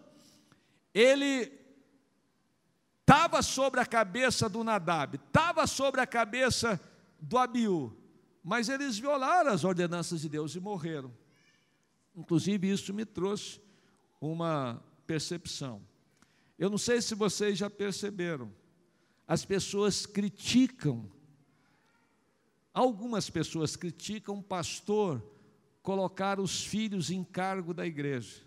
ele 0.95 1.53
estava 3.01 3.43
sobre 3.43 3.81
a 3.81 3.85
cabeça 3.85 4.49
do 4.49 4.63
Nadab, 4.63 5.17
estava 5.17 5.67
sobre 5.67 6.01
a 6.01 6.07
cabeça 6.07 6.81
do 7.21 7.37
Abiú, 7.37 7.93
mas 8.45 8.69
eles 8.69 8.97
violaram 8.97 9.51
as 9.51 9.65
ordenanças 9.65 10.21
de 10.21 10.29
Deus 10.29 10.55
e 10.55 10.61
morreram. 10.61 11.13
Inclusive, 12.15 12.71
isso 12.71 12.95
me 12.95 13.05
trouxe 13.05 13.61
uma 14.21 14.81
percepção. 15.05 15.83
Eu 16.57 16.71
não 16.71 16.79
sei 16.79 17.03
se 17.03 17.13
vocês 17.13 17.59
já 17.59 17.69
perceberam, 17.69 18.55
as 19.27 19.45
pessoas 19.45 20.07
criticam, 20.07 21.11
algumas 22.73 23.29
pessoas 23.29 23.75
criticam 23.75 24.39
o 24.39 24.43
pastor 24.45 25.21
colocar 25.91 26.39
os 26.39 26.65
filhos 26.65 27.11
em 27.11 27.25
cargo 27.25 27.75
da 27.75 27.85
igreja. 27.85 28.43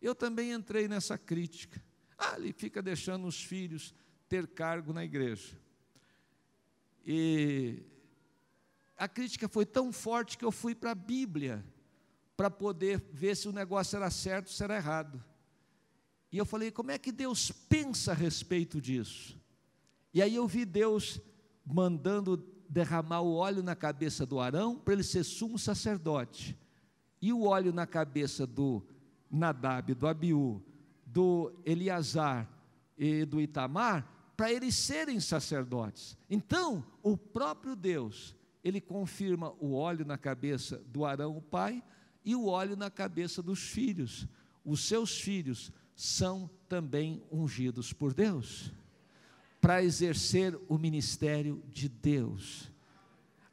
Eu 0.00 0.16
também 0.16 0.50
entrei 0.50 0.88
nessa 0.88 1.16
crítica. 1.16 1.80
Ah, 2.18 2.34
ele 2.36 2.52
fica 2.52 2.82
deixando 2.82 3.24
os 3.24 3.40
filhos 3.40 3.94
ter 4.28 4.48
cargo 4.48 4.92
na 4.92 5.04
igreja. 5.04 5.56
E 7.06 7.84
a 8.96 9.06
crítica 9.06 9.48
foi 9.48 9.64
tão 9.64 9.92
forte 9.92 10.36
que 10.36 10.44
eu 10.44 10.50
fui 10.50 10.74
para 10.74 10.90
a 10.90 10.94
Bíblia 10.96 11.64
para 12.36 12.50
poder 12.50 13.00
ver 13.12 13.36
se 13.36 13.46
o 13.46 13.52
negócio 13.52 13.94
era 13.94 14.10
certo 14.10 14.48
ou 14.48 14.52
se 14.52 14.64
era 14.64 14.74
errado. 14.74 15.22
E 16.32 16.38
eu 16.38 16.44
falei, 16.44 16.72
como 16.72 16.90
é 16.90 16.98
que 16.98 17.12
Deus 17.12 17.52
pensa 17.52 18.10
a 18.10 18.14
respeito 18.16 18.80
disso? 18.80 19.40
E 20.12 20.20
aí 20.20 20.34
eu 20.34 20.48
vi 20.48 20.64
Deus 20.64 21.20
mandando 21.64 22.44
derramar 22.68 23.20
o 23.20 23.36
óleo 23.36 23.62
na 23.62 23.76
cabeça 23.76 24.26
do 24.26 24.40
Arão 24.40 24.76
para 24.76 24.94
ele 24.94 25.04
ser 25.04 25.22
sumo 25.22 25.56
sacerdote 25.60 26.60
e 27.22 27.32
o 27.32 27.44
óleo 27.44 27.72
na 27.72 27.86
cabeça 27.86 28.44
do 28.44 28.82
Nadab, 29.30 29.94
do 29.94 30.08
Abiú, 30.08 30.60
do 31.06 31.52
Eleazar 31.64 32.48
e 32.98 33.24
do 33.24 33.40
Itamar, 33.40 34.06
para 34.36 34.52
eles 34.52 34.74
serem 34.74 35.20
sacerdotes. 35.20 36.18
Então, 36.28 36.84
o 37.00 37.16
próprio 37.16 37.76
Deus, 37.76 38.34
ele 38.64 38.80
confirma 38.80 39.54
o 39.60 39.72
óleo 39.74 40.04
na 40.04 40.18
cabeça 40.18 40.82
do 40.88 41.04
Arão, 41.04 41.36
o 41.36 41.40
pai, 41.40 41.80
e 42.24 42.34
o 42.34 42.46
óleo 42.46 42.76
na 42.76 42.90
cabeça 42.90 43.40
dos 43.40 43.60
filhos. 43.60 44.26
Os 44.64 44.84
seus 44.84 45.20
filhos 45.20 45.70
são 45.94 46.50
também 46.68 47.22
ungidos 47.30 47.92
por 47.92 48.12
Deus 48.12 48.72
para 49.60 49.82
exercer 49.84 50.58
o 50.68 50.76
ministério 50.76 51.62
de 51.72 51.88
Deus. 51.88 52.68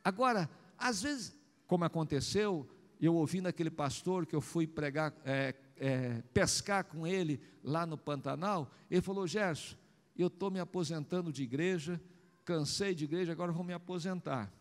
Agora, 0.03 0.49
às 0.75 1.03
vezes, 1.03 1.37
como 1.67 1.85
aconteceu, 1.85 2.67
eu 2.99 3.15
ouvindo 3.15 3.47
aquele 3.47 3.69
pastor 3.69 4.25
que 4.25 4.35
eu 4.35 4.41
fui 4.41 4.67
pregar, 4.67 5.13
é, 5.23 5.55
é, 5.77 6.21
pescar 6.33 6.83
com 6.83 7.07
ele 7.07 7.41
lá 7.63 7.85
no 7.85 7.97
Pantanal, 7.97 8.69
ele 8.91 9.01
falou: 9.01 9.25
Gerson, 9.25 9.77
eu 10.17 10.27
estou 10.27 10.51
me 10.51 10.59
aposentando 10.59 11.31
de 11.31 11.43
igreja, 11.43 12.01
cansei 12.43 12.93
de 12.93 13.05
igreja, 13.05 13.31
agora 13.31 13.53
vou 13.53 13.63
me 13.63 13.73
aposentar. 13.73 14.53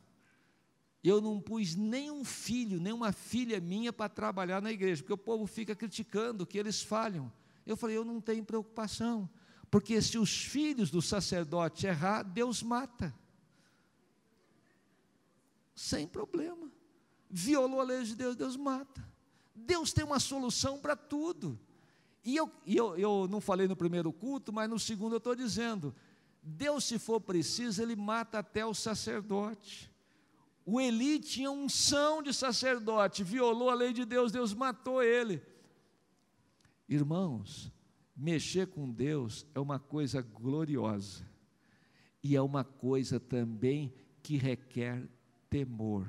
Eu 1.03 1.21
não 1.21 1.41
pus 1.41 1.75
nenhum 1.75 2.25
filho, 2.25 2.81
nenhuma 2.81 3.13
filha 3.13 3.61
minha 3.61 3.93
para 3.93 4.09
trabalhar 4.09 4.63
na 4.63 4.71
igreja, 4.71 5.03
porque 5.03 5.13
o 5.13 5.19
povo 5.19 5.47
fica 5.47 5.75
criticando 5.75 6.47
que 6.47 6.59
eles 6.59 6.81
falham. 6.81 7.33
Eu 7.67 7.77
falei: 7.77 7.97
eu 7.97 8.05
não 8.05 8.21
tenho 8.21 8.45
preocupação, 8.45 9.29
porque 9.69 10.01
se 10.01 10.17
os 10.17 10.45
filhos 10.45 10.93
do 10.93 11.03
sacerdote 11.03 11.89
errar, 11.89 12.23
Deus 12.23 12.63
mata. 12.63 13.13
Sem 15.75 16.07
problema 16.07 16.78
violou 17.31 17.81
a 17.81 17.85
lei 17.85 18.03
de 18.05 18.15
Deus, 18.15 18.37
Deus 18.37 18.57
mata. 18.57 19.07
Deus 19.55 19.93
tem 19.93 20.05
uma 20.05 20.21
solução 20.21 20.79
para 20.79 20.97
tudo. 20.97 21.59
E, 22.25 22.37
eu, 22.37 22.51
eu, 22.67 22.99
eu 22.99 23.29
não 23.29 23.41
falei 23.41 23.67
no 23.67 23.77
primeiro 23.77 24.13
culto, 24.13 24.53
mas 24.53 24.69
no 24.69 24.79
segundo 24.79 25.15
eu 25.15 25.19
estou 25.19 25.35
dizendo: 25.35 25.95
Deus, 26.43 26.85
se 26.85 26.99
for 26.99 27.21
preciso, 27.21 27.83
Ele 27.83 27.97
mata 27.97 28.39
até 28.39 28.65
o 28.65 28.75
sacerdote. 28.75 29.91
O 30.71 30.79
Eli 30.79 31.19
tinha 31.19 31.51
unção 31.51 32.23
de 32.23 32.33
sacerdote, 32.35 33.25
violou 33.25 33.71
a 33.71 33.75
lei 33.75 33.93
de 33.93 34.05
Deus, 34.05 34.31
Deus 34.31 34.53
matou 34.53 35.03
ele. 35.03 35.43
Irmãos, 36.87 37.73
mexer 38.15 38.67
com 38.67 38.91
Deus 38.91 39.47
é 39.55 39.61
uma 39.61 39.79
coisa 39.79 40.21
gloriosa 40.21 41.27
e 42.23 42.37
é 42.37 42.43
uma 42.43 42.65
coisa 42.65 43.19
também 43.19 43.95
que 44.23 44.37
requer 44.37 45.09
temor. 45.49 46.07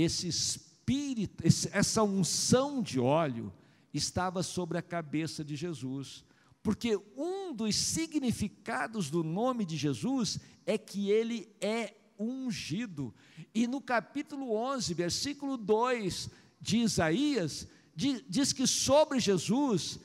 Esse 0.00 0.28
espírito, 0.28 1.42
essa 1.72 2.04
unção 2.04 2.80
de 2.80 3.00
óleo 3.00 3.52
estava 3.92 4.44
sobre 4.44 4.78
a 4.78 4.82
cabeça 4.82 5.44
de 5.44 5.56
Jesus, 5.56 6.24
porque 6.62 6.96
um 7.16 7.52
dos 7.52 7.74
significados 7.74 9.10
do 9.10 9.24
nome 9.24 9.64
de 9.64 9.76
Jesus 9.76 10.38
é 10.64 10.78
que 10.78 11.10
ele 11.10 11.52
é 11.60 11.96
ungido. 12.16 13.12
E 13.52 13.66
no 13.66 13.80
capítulo 13.80 14.52
11, 14.52 14.94
versículo 14.94 15.56
2 15.56 16.30
de 16.60 16.78
Isaías, 16.78 17.66
diz 17.96 18.52
que 18.52 18.68
sobre 18.68 19.18
Jesus 19.18 19.98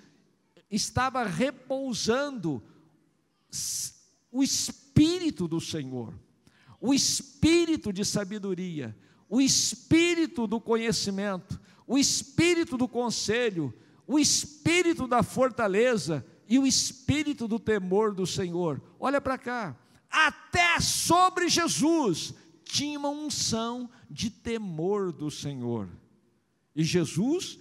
estava 0.72 1.24
repousando 1.24 2.64
o 4.32 4.42
Espírito 4.42 5.48
do 5.48 5.62
Senhor, 5.62 6.20
o 6.82 6.96
Espírito 6.96 7.94
de 7.94 8.04
sabedoria, 8.04 8.98
o 9.34 9.42
Espírito 9.42 10.46
do 10.46 10.62
conhecimento, 10.62 11.60
o 11.88 11.98
Espírito 11.98 12.78
do 12.78 12.88
conselho, 12.88 13.74
o 14.06 14.20
Espírito 14.20 15.08
da 15.08 15.24
fortaleza 15.24 16.24
e 16.48 16.60
o 16.60 16.68
Espírito 16.68 17.48
do 17.48 17.58
temor 17.58 18.14
do 18.14 18.28
Senhor. 18.28 18.80
Olha 19.00 19.20
para 19.20 19.40
cá, 19.40 19.76
até 20.08 20.80
sobre 20.80 21.50
Jesus 21.50 22.36
tinha 22.64 23.00
uma 23.00 23.10
unção 23.10 23.90
de 24.08 24.30
temor 24.30 25.12
do 25.12 25.32
Senhor. 25.32 25.90
E 26.76 26.84
Jesus 26.84 27.58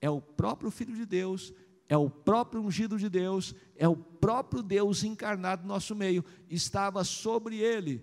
é 0.00 0.08
o 0.08 0.20
próprio 0.20 0.70
Filho 0.70 0.94
de 0.94 1.04
Deus, 1.04 1.52
é 1.88 1.96
o 1.96 2.08
próprio 2.08 2.62
ungido 2.62 2.96
de 2.96 3.08
Deus, 3.08 3.52
é 3.74 3.88
o 3.88 3.96
próprio 3.96 4.62
Deus 4.62 5.02
encarnado 5.02 5.62
no 5.62 5.68
nosso 5.70 5.92
meio, 5.96 6.24
estava 6.48 7.02
sobre 7.02 7.56
ele 7.56 8.00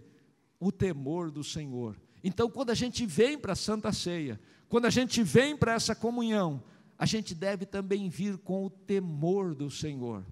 o 0.60 0.74
temor 0.74 1.32
do 1.32 1.42
Senhor. 1.42 2.03
Então, 2.24 2.50
quando 2.50 2.70
a 2.70 2.76
gente 2.76 3.06
vem 3.06 3.38
para 3.38 3.54
a 3.54 3.56
Santa 3.56 3.92
Ceia, 3.92 4.40
quando 4.70 4.86
a 4.86 4.90
gente 4.90 5.22
vem 5.22 5.58
para 5.58 5.74
essa 5.74 5.94
comunhão, 5.94 6.64
a 6.98 7.06
gente 7.06 7.36
deve 7.36 7.66
também 7.66 8.10
vir 8.10 8.38
com 8.38 8.66
o 8.66 8.70
temor 8.70 9.54
do 9.54 9.70
Senhor. 9.70 10.24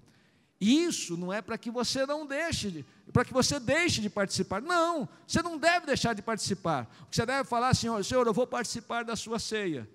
E 0.60 0.84
isso 0.84 1.16
não 1.16 1.32
é 1.32 1.42
para 1.42 1.58
que 1.58 1.70
você 1.70 2.06
não 2.06 2.24
deixe, 2.24 2.84
para 3.12 3.24
que 3.24 3.32
você 3.32 3.58
deixe 3.58 4.00
de 4.00 4.08
participar. 4.08 4.62
Não, 4.62 5.08
você 5.26 5.42
não 5.42 5.58
deve 5.58 5.86
deixar 5.86 6.14
de 6.14 6.22
participar. 6.22 6.88
Você 7.10 7.26
deve 7.26 7.48
falar 7.48 7.70
assim, 7.70 7.88
Senhor, 8.04 8.26
eu 8.26 8.32
vou 8.32 8.46
participar 8.46 9.04
da 9.04 9.16
sua 9.16 9.40
ceia. 9.40 9.90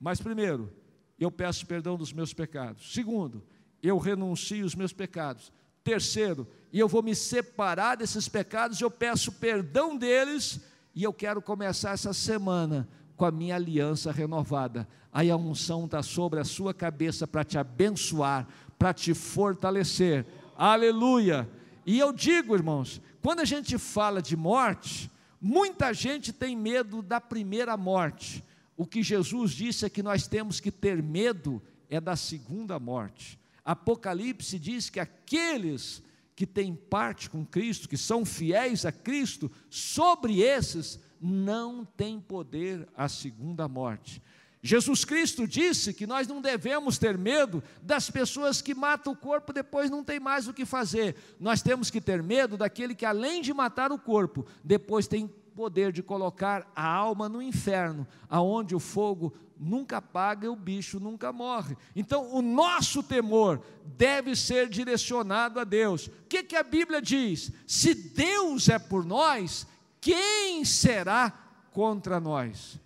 Mas 0.00 0.20
primeiro, 0.20 0.72
eu 1.18 1.30
peço 1.30 1.66
perdão 1.66 1.96
dos 1.96 2.12
meus 2.12 2.32
pecados. 2.32 2.92
Segundo, 2.94 3.42
eu 3.82 3.98
renuncio 3.98 4.64
os 4.64 4.74
meus 4.74 4.92
pecados. 4.92 5.52
Terceiro, 5.84 6.48
e 6.72 6.80
eu 6.80 6.88
vou 6.88 7.02
me 7.02 7.14
separar 7.14 7.96
desses 7.96 8.26
pecados, 8.28 8.80
eu 8.80 8.90
peço 8.90 9.30
perdão 9.32 9.96
deles, 9.96 10.60
e 10.96 11.02
eu 11.02 11.12
quero 11.12 11.42
começar 11.42 11.90
essa 11.90 12.14
semana 12.14 12.88
com 13.18 13.26
a 13.26 13.30
minha 13.30 13.54
aliança 13.54 14.10
renovada. 14.10 14.88
Aí 15.12 15.30
a 15.30 15.36
unção 15.36 15.84
está 15.84 16.02
sobre 16.02 16.40
a 16.40 16.44
sua 16.44 16.72
cabeça 16.72 17.26
para 17.26 17.44
te 17.44 17.58
abençoar, 17.58 18.48
para 18.78 18.94
te 18.94 19.12
fortalecer. 19.12 20.24
Aleluia! 20.56 21.46
E 21.84 21.98
eu 21.98 22.14
digo, 22.14 22.54
irmãos, 22.54 23.02
quando 23.20 23.40
a 23.40 23.44
gente 23.44 23.76
fala 23.76 24.22
de 24.22 24.34
morte, 24.38 25.10
muita 25.38 25.92
gente 25.92 26.32
tem 26.32 26.56
medo 26.56 27.02
da 27.02 27.20
primeira 27.20 27.76
morte. 27.76 28.42
O 28.74 28.86
que 28.86 29.02
Jesus 29.02 29.50
disse 29.50 29.84
é 29.84 29.90
que 29.90 30.02
nós 30.02 30.26
temos 30.26 30.60
que 30.60 30.70
ter 30.70 31.02
medo 31.02 31.62
é 31.90 32.00
da 32.00 32.16
segunda 32.16 32.78
morte. 32.78 33.38
Apocalipse 33.62 34.58
diz 34.58 34.88
que 34.88 34.98
aqueles 34.98 36.02
que 36.36 36.46
têm 36.46 36.74
parte 36.74 37.30
com 37.30 37.44
Cristo, 37.46 37.88
que 37.88 37.96
são 37.96 38.24
fiéis 38.24 38.84
a 38.84 38.92
Cristo, 38.92 39.50
sobre 39.70 40.42
esses 40.42 41.00
não 41.18 41.82
tem 41.82 42.20
poder 42.20 42.86
a 42.94 43.08
segunda 43.08 43.66
morte. 43.66 44.22
Jesus 44.62 45.04
Cristo 45.04 45.46
disse 45.46 45.94
que 45.94 46.06
nós 46.06 46.26
não 46.26 46.42
devemos 46.42 46.98
ter 46.98 47.16
medo 47.16 47.62
das 47.82 48.10
pessoas 48.10 48.60
que 48.60 48.74
matam 48.74 49.12
o 49.12 49.16
corpo 49.16 49.52
depois 49.52 49.88
não 49.88 50.04
tem 50.04 50.20
mais 50.20 50.46
o 50.46 50.52
que 50.52 50.66
fazer. 50.66 51.14
Nós 51.38 51.62
temos 51.62 51.90
que 51.90 52.00
ter 52.00 52.22
medo 52.22 52.56
daquele 52.56 52.94
que 52.94 53.06
além 53.06 53.40
de 53.40 53.54
matar 53.54 53.90
o 53.92 53.98
corpo, 53.98 54.44
depois 54.62 55.06
tem 55.06 55.28
poder 55.54 55.90
de 55.90 56.02
colocar 56.02 56.70
a 56.76 56.86
alma 56.86 57.28
no 57.30 57.40
inferno, 57.40 58.06
aonde 58.28 58.74
o 58.74 58.80
fogo 58.80 59.32
nunca 59.58 59.98
apaga 59.98 60.46
e 60.46 60.48
o 60.48 60.56
bicho 60.56 61.00
nunca 61.00 61.32
morre. 61.32 61.76
Então, 61.94 62.34
o 62.34 62.42
nosso 62.42 63.02
temor 63.02 63.62
deve 63.84 64.36
ser 64.36 64.68
direcionado 64.68 65.58
a 65.58 65.64
Deus. 65.64 66.06
O 66.06 66.10
que, 66.28 66.42
que 66.42 66.56
a 66.56 66.62
Bíblia 66.62 67.00
diz? 67.00 67.50
Se 67.66 67.94
Deus 67.94 68.68
é 68.68 68.78
por 68.78 69.04
nós, 69.04 69.66
quem 70.00 70.64
será 70.64 71.30
contra 71.72 72.20
nós? 72.20 72.78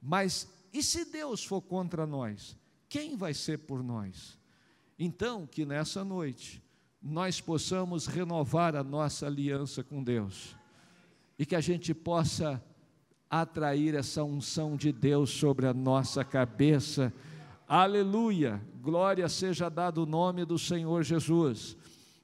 Mas 0.00 0.48
e 0.72 0.82
se 0.82 1.04
Deus 1.04 1.44
for 1.44 1.60
contra 1.60 2.06
nós, 2.06 2.56
quem 2.88 3.16
vai 3.16 3.34
ser 3.34 3.58
por 3.58 3.82
nós? 3.82 4.38
Então, 4.98 5.46
que 5.46 5.64
nessa 5.64 6.04
noite 6.04 6.62
nós 7.02 7.40
possamos 7.40 8.06
renovar 8.06 8.76
a 8.76 8.84
nossa 8.84 9.26
aliança 9.26 9.82
com 9.82 10.02
Deus 10.02 10.54
e 11.38 11.46
que 11.46 11.56
a 11.56 11.60
gente 11.60 11.94
possa 11.94 12.62
atrair 13.30 13.94
essa 13.94 14.24
unção 14.24 14.76
de 14.76 14.90
Deus 14.90 15.30
sobre 15.30 15.66
a 15.66 15.72
nossa 15.72 16.24
cabeça. 16.24 17.12
Aleluia! 17.68 18.60
Glória 18.82 19.28
seja 19.28 19.70
dado 19.70 20.02
o 20.02 20.06
nome 20.06 20.44
do 20.44 20.58
Senhor 20.58 21.04
Jesus. 21.04 21.76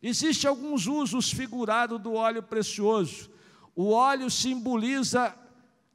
Existem 0.02 0.50
alguns 0.50 0.86
usos 0.86 1.30
figurados 1.30 2.00
do 2.00 2.14
óleo 2.14 2.42
precioso. 2.42 3.30
O 3.74 3.90
óleo 3.90 4.28
simboliza 4.28 5.34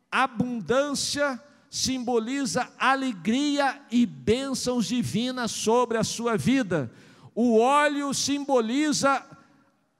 abundância 0.10 1.40
simboliza 1.72 2.70
alegria 2.78 3.82
e 3.90 4.06
bênçãos 4.06 4.88
divinas 4.88 5.52
sobre 5.52 5.98
a 5.98 6.04
sua 6.04 6.36
vida. 6.36 6.92
O 7.34 7.58
óleo 7.58 8.14
simboliza 8.14 9.26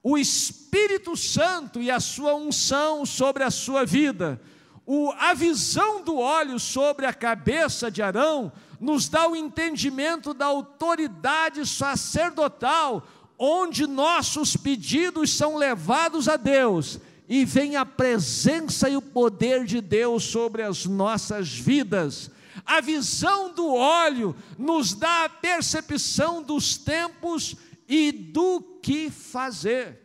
o 0.02 0.18
Espírito 0.18 1.16
Santo 1.16 1.80
e 1.80 1.90
a 1.90 1.98
sua 1.98 2.34
unção 2.34 3.06
sobre 3.06 3.42
a 3.42 3.50
sua 3.50 3.86
vida. 3.86 4.38
O, 4.84 5.12
a 5.12 5.32
visão 5.32 6.02
do 6.02 6.16
óleo 6.16 6.58
sobre 6.58 7.06
a 7.06 7.14
cabeça 7.14 7.90
de 7.90 8.02
Arão 8.02 8.52
nos 8.80 9.08
dá 9.08 9.28
o 9.28 9.36
entendimento 9.36 10.34
da 10.34 10.46
autoridade 10.46 11.64
sacerdotal, 11.66 13.06
onde 13.38 13.86
nossos 13.86 14.56
pedidos 14.56 15.36
são 15.36 15.56
levados 15.56 16.28
a 16.28 16.36
Deus 16.36 16.98
e 17.28 17.44
vem 17.44 17.76
a 17.76 17.86
presença 17.86 18.90
e 18.90 18.96
o 18.96 19.02
poder 19.02 19.64
de 19.64 19.80
Deus 19.80 20.24
sobre 20.24 20.62
as 20.62 20.84
nossas 20.84 21.48
vidas. 21.48 22.30
A 22.66 22.80
visão 22.80 23.54
do 23.54 23.72
óleo 23.74 24.36
nos 24.58 24.94
dá 24.94 25.24
a 25.24 25.28
percepção 25.28 26.42
dos 26.42 26.76
tempos 26.76 27.56
e 27.88 28.10
do 28.10 28.60
que 28.82 29.10
fazer. 29.10 30.00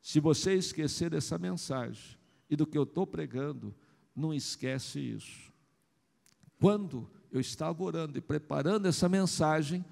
Se 0.00 0.20
você 0.20 0.54
esquecer 0.54 1.10
dessa 1.10 1.36
mensagem 1.36 2.15
e 2.48 2.56
do 2.56 2.66
que 2.66 2.78
eu 2.78 2.84
estou 2.84 3.06
pregando, 3.06 3.74
não 4.14 4.32
esquece 4.32 5.00
isso. 5.00 5.52
Quando 6.58 7.10
eu 7.30 7.40
estava 7.40 7.82
orando 7.82 8.16
e 8.16 8.20
preparando 8.20 8.86
essa 8.86 9.08
mensagem, 9.08 9.84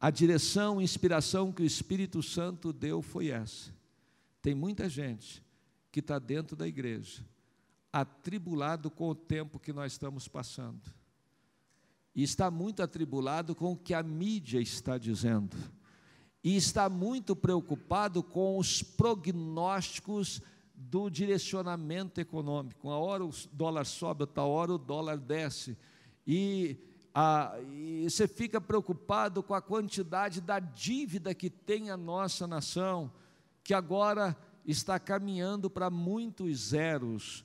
a 0.00 0.10
direção 0.10 0.80
e 0.80 0.84
inspiração 0.84 1.52
que 1.52 1.62
o 1.62 1.66
Espírito 1.66 2.22
Santo 2.22 2.72
deu 2.72 3.02
foi 3.02 3.28
essa. 3.28 3.74
Tem 4.40 4.54
muita 4.54 4.88
gente 4.88 5.42
que 5.90 6.00
está 6.00 6.18
dentro 6.18 6.54
da 6.54 6.68
igreja, 6.68 7.24
atribulado 7.92 8.90
com 8.90 9.08
o 9.08 9.14
tempo 9.14 9.58
que 9.58 9.72
nós 9.72 9.92
estamos 9.92 10.28
passando, 10.28 10.80
e 12.14 12.22
está 12.22 12.50
muito 12.50 12.82
atribulado 12.82 13.54
com 13.54 13.72
o 13.72 13.76
que 13.76 13.94
a 13.94 14.02
mídia 14.02 14.60
está 14.60 14.98
dizendo, 14.98 15.56
e 16.44 16.56
está 16.56 16.88
muito 16.88 17.34
preocupado 17.34 18.22
com 18.22 18.58
os 18.58 18.82
prognósticos 18.82 20.40
do 20.78 21.10
direcionamento 21.10 22.20
econômico. 22.20 22.86
Uma 22.86 22.98
hora 22.98 23.24
o 23.24 23.30
dólar 23.52 23.84
sobe, 23.84 24.22
outra 24.22 24.44
hora 24.44 24.72
o 24.72 24.78
dólar 24.78 25.18
desce, 25.18 25.76
e, 26.24 26.76
a, 27.12 27.58
e 27.72 28.08
você 28.08 28.28
fica 28.28 28.60
preocupado 28.60 29.42
com 29.42 29.54
a 29.54 29.60
quantidade 29.60 30.40
da 30.40 30.60
dívida 30.60 31.34
que 31.34 31.50
tem 31.50 31.90
a 31.90 31.96
nossa 31.96 32.46
nação 32.46 33.10
que 33.64 33.74
agora 33.74 34.36
está 34.64 34.98
caminhando 34.98 35.68
para 35.68 35.90
muitos 35.90 36.68
zeros. 36.68 37.44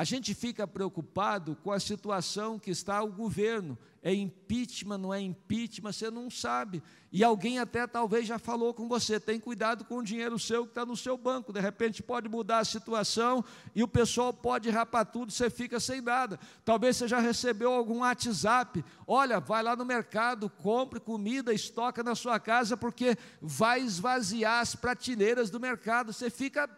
A 0.00 0.04
gente 0.04 0.32
fica 0.32 0.66
preocupado 0.66 1.54
com 1.62 1.70
a 1.70 1.78
situação 1.78 2.58
que 2.58 2.70
está 2.70 3.02
o 3.02 3.12
governo. 3.12 3.76
É 4.02 4.14
impeachment, 4.14 4.96
não 4.96 5.12
é 5.12 5.20
impeachment, 5.20 5.92
você 5.92 6.10
não 6.10 6.30
sabe. 6.30 6.82
E 7.12 7.22
alguém 7.22 7.58
até 7.58 7.86
talvez 7.86 8.26
já 8.26 8.38
falou 8.38 8.72
com 8.72 8.88
você: 8.88 9.20
tem 9.20 9.38
cuidado 9.38 9.84
com 9.84 9.98
o 9.98 10.02
dinheiro 10.02 10.38
seu 10.38 10.64
que 10.64 10.70
está 10.70 10.86
no 10.86 10.96
seu 10.96 11.18
banco. 11.18 11.52
De 11.52 11.60
repente 11.60 12.02
pode 12.02 12.30
mudar 12.30 12.60
a 12.60 12.64
situação 12.64 13.44
e 13.74 13.82
o 13.82 13.88
pessoal 13.88 14.32
pode 14.32 14.70
rapar 14.70 15.04
tudo, 15.04 15.30
você 15.30 15.50
fica 15.50 15.78
sem 15.78 16.00
nada. 16.00 16.40
Talvez 16.64 16.96
você 16.96 17.06
já 17.06 17.20
recebeu 17.20 17.70
algum 17.70 17.98
WhatsApp: 17.98 18.82
olha, 19.06 19.38
vai 19.38 19.62
lá 19.62 19.76
no 19.76 19.84
mercado, 19.84 20.48
compre 20.48 20.98
comida, 20.98 21.52
estoca 21.52 22.02
na 22.02 22.14
sua 22.14 22.40
casa, 22.40 22.74
porque 22.74 23.18
vai 23.38 23.82
esvaziar 23.82 24.62
as 24.62 24.74
prateleiras 24.74 25.50
do 25.50 25.60
mercado. 25.60 26.10
Você 26.10 26.30
fica 26.30 26.70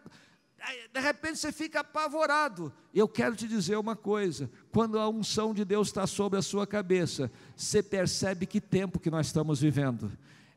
de 0.92 1.01
repente 1.01 1.38
você 1.38 1.51
fica 1.51 1.81
apavorado. 1.81 2.72
Eu 2.94 3.09
quero 3.09 3.35
te 3.35 3.48
dizer 3.48 3.77
uma 3.77 3.96
coisa: 3.96 4.51
quando 4.70 4.98
a 4.98 5.09
unção 5.09 5.53
de 5.53 5.64
Deus 5.64 5.88
está 5.88 6.07
sobre 6.07 6.38
a 6.38 6.42
sua 6.42 6.66
cabeça, 6.66 7.31
você 7.57 7.83
percebe 7.83 8.46
que 8.46 8.61
tempo 8.61 9.01
que 9.01 9.11
nós 9.11 9.27
estamos 9.27 9.61
vivendo. 9.61 10.11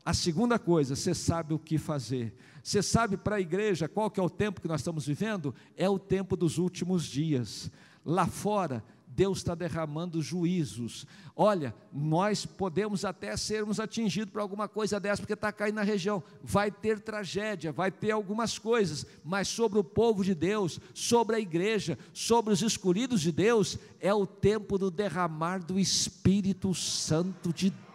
A 0.04 0.14
segunda 0.14 0.58
coisa, 0.58 0.94
você 0.94 1.14
sabe 1.14 1.52
o 1.52 1.58
que 1.58 1.78
fazer. 1.78 2.32
Você 2.62 2.82
sabe 2.82 3.16
para 3.16 3.36
a 3.36 3.40
igreja 3.40 3.88
qual 3.88 4.10
que 4.10 4.20
é 4.20 4.22
o 4.22 4.30
tempo 4.30 4.60
que 4.60 4.68
nós 4.68 4.80
estamos 4.80 5.06
vivendo? 5.06 5.54
É 5.76 5.88
o 5.88 5.98
tempo 5.98 6.36
dos 6.36 6.58
últimos 6.58 7.04
dias. 7.04 7.70
Lá 8.04 8.26
fora, 8.26 8.84
Deus 9.16 9.38
está 9.38 9.54
derramando 9.54 10.20
juízos. 10.20 11.06
Olha, 11.34 11.74
nós 11.90 12.44
podemos 12.44 13.02
até 13.02 13.34
sermos 13.34 13.80
atingidos 13.80 14.30
por 14.30 14.40
alguma 14.40 14.68
coisa 14.68 15.00
dessa, 15.00 15.22
porque 15.22 15.32
está 15.32 15.50
caindo 15.50 15.76
na 15.76 15.82
região. 15.82 16.22
Vai 16.42 16.70
ter 16.70 17.00
tragédia, 17.00 17.72
vai 17.72 17.90
ter 17.90 18.10
algumas 18.10 18.58
coisas, 18.58 19.06
mas 19.24 19.48
sobre 19.48 19.78
o 19.78 19.84
povo 19.84 20.22
de 20.22 20.34
Deus, 20.34 20.78
sobre 20.92 21.36
a 21.36 21.40
igreja, 21.40 21.98
sobre 22.12 22.52
os 22.52 22.60
escolhidos 22.60 23.22
de 23.22 23.32
Deus, 23.32 23.78
é 23.98 24.12
o 24.12 24.26
tempo 24.26 24.76
do 24.76 24.90
derramar 24.90 25.64
do 25.64 25.78
Espírito 25.78 26.74
Santo 26.74 27.52
de 27.54 27.70
Deus. 27.70 27.85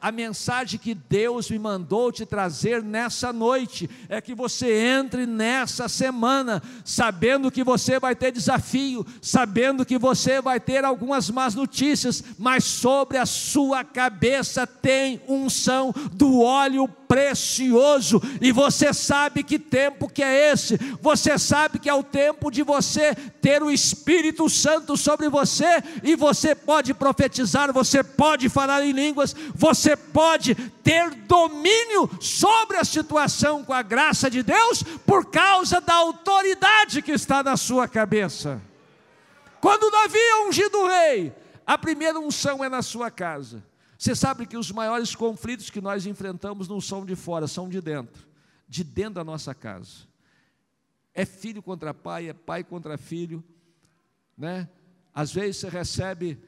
A 0.00 0.12
mensagem 0.12 0.78
que 0.78 0.94
Deus 0.94 1.50
me 1.50 1.58
mandou 1.58 2.12
te 2.12 2.26
trazer 2.26 2.82
nessa 2.82 3.32
noite 3.32 3.88
é 4.08 4.20
que 4.20 4.34
você 4.34 4.72
entre 4.72 5.26
nessa 5.26 5.88
semana 5.88 6.62
sabendo 6.84 7.50
que 7.50 7.64
você 7.64 7.98
vai 7.98 8.14
ter 8.14 8.30
desafio, 8.30 9.06
sabendo 9.22 9.86
que 9.86 9.98
você 9.98 10.40
vai 10.40 10.60
ter 10.60 10.84
algumas 10.84 11.30
más 11.30 11.54
notícias, 11.54 12.22
mas 12.38 12.64
sobre 12.64 13.16
a 13.16 13.26
sua 13.26 13.82
cabeça 13.84 14.66
tem 14.66 15.20
unção 15.26 15.94
do 16.12 16.40
óleo 16.40 16.86
precioso, 17.08 18.20
e 18.40 18.52
você 18.52 18.92
sabe 18.92 19.42
que 19.42 19.58
tempo 19.58 20.08
que 20.08 20.22
é 20.22 20.52
esse, 20.52 20.76
você 21.00 21.38
sabe 21.38 21.78
que 21.78 21.88
é 21.88 21.94
o 21.94 22.02
tempo 22.02 22.50
de 22.50 22.62
você 22.62 23.14
ter 23.40 23.62
o 23.62 23.70
Espírito 23.70 24.48
Santo 24.48 24.96
sobre 24.96 25.28
você, 25.28 25.82
e 26.02 26.16
você 26.16 26.54
pode 26.54 26.92
profetizar, 26.94 27.72
você 27.72 28.02
pode 28.02 28.48
falar 28.48 28.84
em 28.84 28.92
línguas, 28.92 29.34
você 29.54 29.96
pode 29.96 30.54
ter 30.82 31.10
domínio 31.26 32.10
sobre 32.20 32.76
a 32.76 32.84
situação 32.84 33.64
com 33.64 33.72
a 33.72 33.82
graça 33.82 34.30
de 34.30 34.42
Deus, 34.42 34.82
por 35.04 35.26
causa 35.26 35.80
da 35.80 35.94
autoridade 35.94 37.02
que 37.02 37.12
está 37.12 37.42
na 37.42 37.56
sua 37.56 37.88
cabeça. 37.88 38.60
Quando 39.60 39.90
Davi 39.90 40.18
é 40.18 40.48
ungido 40.48 40.86
rei, 40.86 41.32
a 41.66 41.76
primeira 41.76 42.18
unção 42.20 42.64
é 42.64 42.68
na 42.68 42.82
sua 42.82 43.10
casa. 43.10 43.62
Você 43.98 44.14
sabe 44.14 44.46
que 44.46 44.56
os 44.56 44.70
maiores 44.70 45.14
conflitos 45.14 45.70
que 45.70 45.80
nós 45.80 46.06
enfrentamos 46.06 46.68
não 46.68 46.80
são 46.80 47.04
de 47.04 47.16
fora, 47.16 47.46
são 47.46 47.68
de 47.68 47.80
dentro, 47.80 48.26
de 48.68 48.84
dentro 48.84 49.14
da 49.14 49.24
nossa 49.24 49.54
casa. 49.54 50.06
É 51.14 51.24
filho 51.24 51.62
contra 51.62 51.94
pai, 51.94 52.28
é 52.28 52.32
pai 52.34 52.62
contra 52.62 52.98
filho, 52.98 53.42
né? 54.36 54.68
Às 55.14 55.32
vezes 55.32 55.56
você 55.56 55.68
recebe 55.68 56.38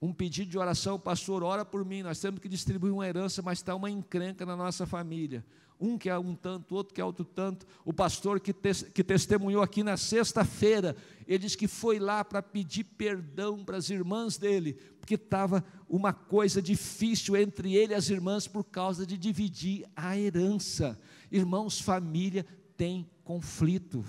um 0.00 0.12
pedido 0.12 0.50
de 0.50 0.58
oração, 0.58 1.00
pastor, 1.00 1.42
ora 1.42 1.64
por 1.64 1.84
mim, 1.84 2.02
nós 2.02 2.20
temos 2.20 2.38
que 2.38 2.48
distribuir 2.48 2.92
uma 2.92 3.08
herança, 3.08 3.40
mas 3.40 3.58
está 3.58 3.74
uma 3.74 3.90
encrenca 3.90 4.44
na 4.44 4.54
nossa 4.54 4.84
família. 4.84 5.42
Um 5.80 5.98
quer 5.98 6.16
um 6.18 6.34
tanto, 6.34 6.74
outro 6.74 6.94
quer 6.94 7.04
outro 7.04 7.24
tanto. 7.24 7.66
O 7.84 7.92
pastor 7.92 8.40
que, 8.40 8.52
te, 8.52 8.84
que 8.92 9.02
testemunhou 9.02 9.62
aqui 9.62 9.82
na 9.82 9.96
sexta-feira, 9.96 10.96
ele 11.26 11.40
disse 11.40 11.58
que 11.58 11.68
foi 11.68 11.98
lá 11.98 12.24
para 12.24 12.42
pedir 12.42 12.84
perdão 12.84 13.64
para 13.64 13.76
as 13.76 13.90
irmãs 13.90 14.38
dele, 14.38 14.74
porque 15.00 15.14
estava 15.14 15.64
uma 15.88 16.12
coisa 16.12 16.62
difícil 16.62 17.36
entre 17.36 17.74
ele 17.74 17.92
e 17.92 17.96
as 17.96 18.08
irmãs 18.08 18.46
por 18.46 18.64
causa 18.64 19.04
de 19.04 19.18
dividir 19.18 19.84
a 19.94 20.16
herança. 20.16 20.98
Irmãos, 21.30 21.80
família 21.80 22.46
tem 22.76 23.08
conflito. 23.24 24.04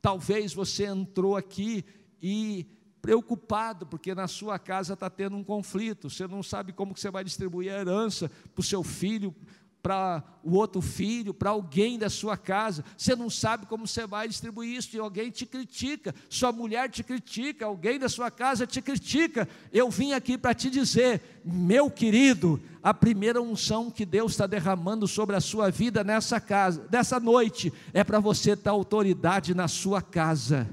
Talvez 0.00 0.52
você 0.52 0.86
entrou 0.86 1.36
aqui 1.36 1.84
e 2.22 2.66
preocupado, 3.00 3.86
porque 3.86 4.14
na 4.14 4.28
sua 4.28 4.58
casa 4.58 4.94
está 4.94 5.08
tendo 5.08 5.36
um 5.36 5.44
conflito, 5.44 6.10
você 6.10 6.26
não 6.26 6.42
sabe 6.42 6.72
como 6.72 6.92
que 6.92 7.00
você 7.00 7.10
vai 7.10 7.24
distribuir 7.24 7.72
a 7.72 7.80
herança 7.80 8.30
para 8.52 8.60
o 8.60 8.64
seu 8.64 8.82
filho, 8.82 9.34
para 9.88 10.22
o 10.44 10.54
outro 10.54 10.82
filho, 10.82 11.32
para 11.32 11.48
alguém 11.48 11.98
da 11.98 12.10
sua 12.10 12.36
casa, 12.36 12.84
você 12.94 13.16
não 13.16 13.30
sabe 13.30 13.64
como 13.64 13.86
você 13.86 14.06
vai 14.06 14.28
distribuir 14.28 14.76
isso, 14.76 14.94
e 14.94 14.98
alguém 14.98 15.30
te 15.30 15.46
critica, 15.46 16.14
sua 16.28 16.52
mulher 16.52 16.90
te 16.90 17.02
critica, 17.02 17.64
alguém 17.64 17.98
da 17.98 18.06
sua 18.06 18.30
casa 18.30 18.66
te 18.66 18.82
critica. 18.82 19.48
Eu 19.72 19.88
vim 19.88 20.12
aqui 20.12 20.36
para 20.36 20.52
te 20.52 20.68
dizer, 20.68 21.40
meu 21.42 21.90
querido, 21.90 22.60
a 22.82 22.92
primeira 22.92 23.40
unção 23.40 23.90
que 23.90 24.04
Deus 24.04 24.32
está 24.32 24.46
derramando 24.46 25.08
sobre 25.08 25.34
a 25.34 25.40
sua 25.40 25.70
vida 25.70 26.04
nessa 26.04 26.38
casa, 26.38 26.86
dessa 26.90 27.18
noite, 27.18 27.72
é 27.94 28.04
para 28.04 28.20
você 28.20 28.54
ter 28.54 28.68
autoridade 28.68 29.54
na 29.54 29.68
sua 29.68 30.02
casa, 30.02 30.68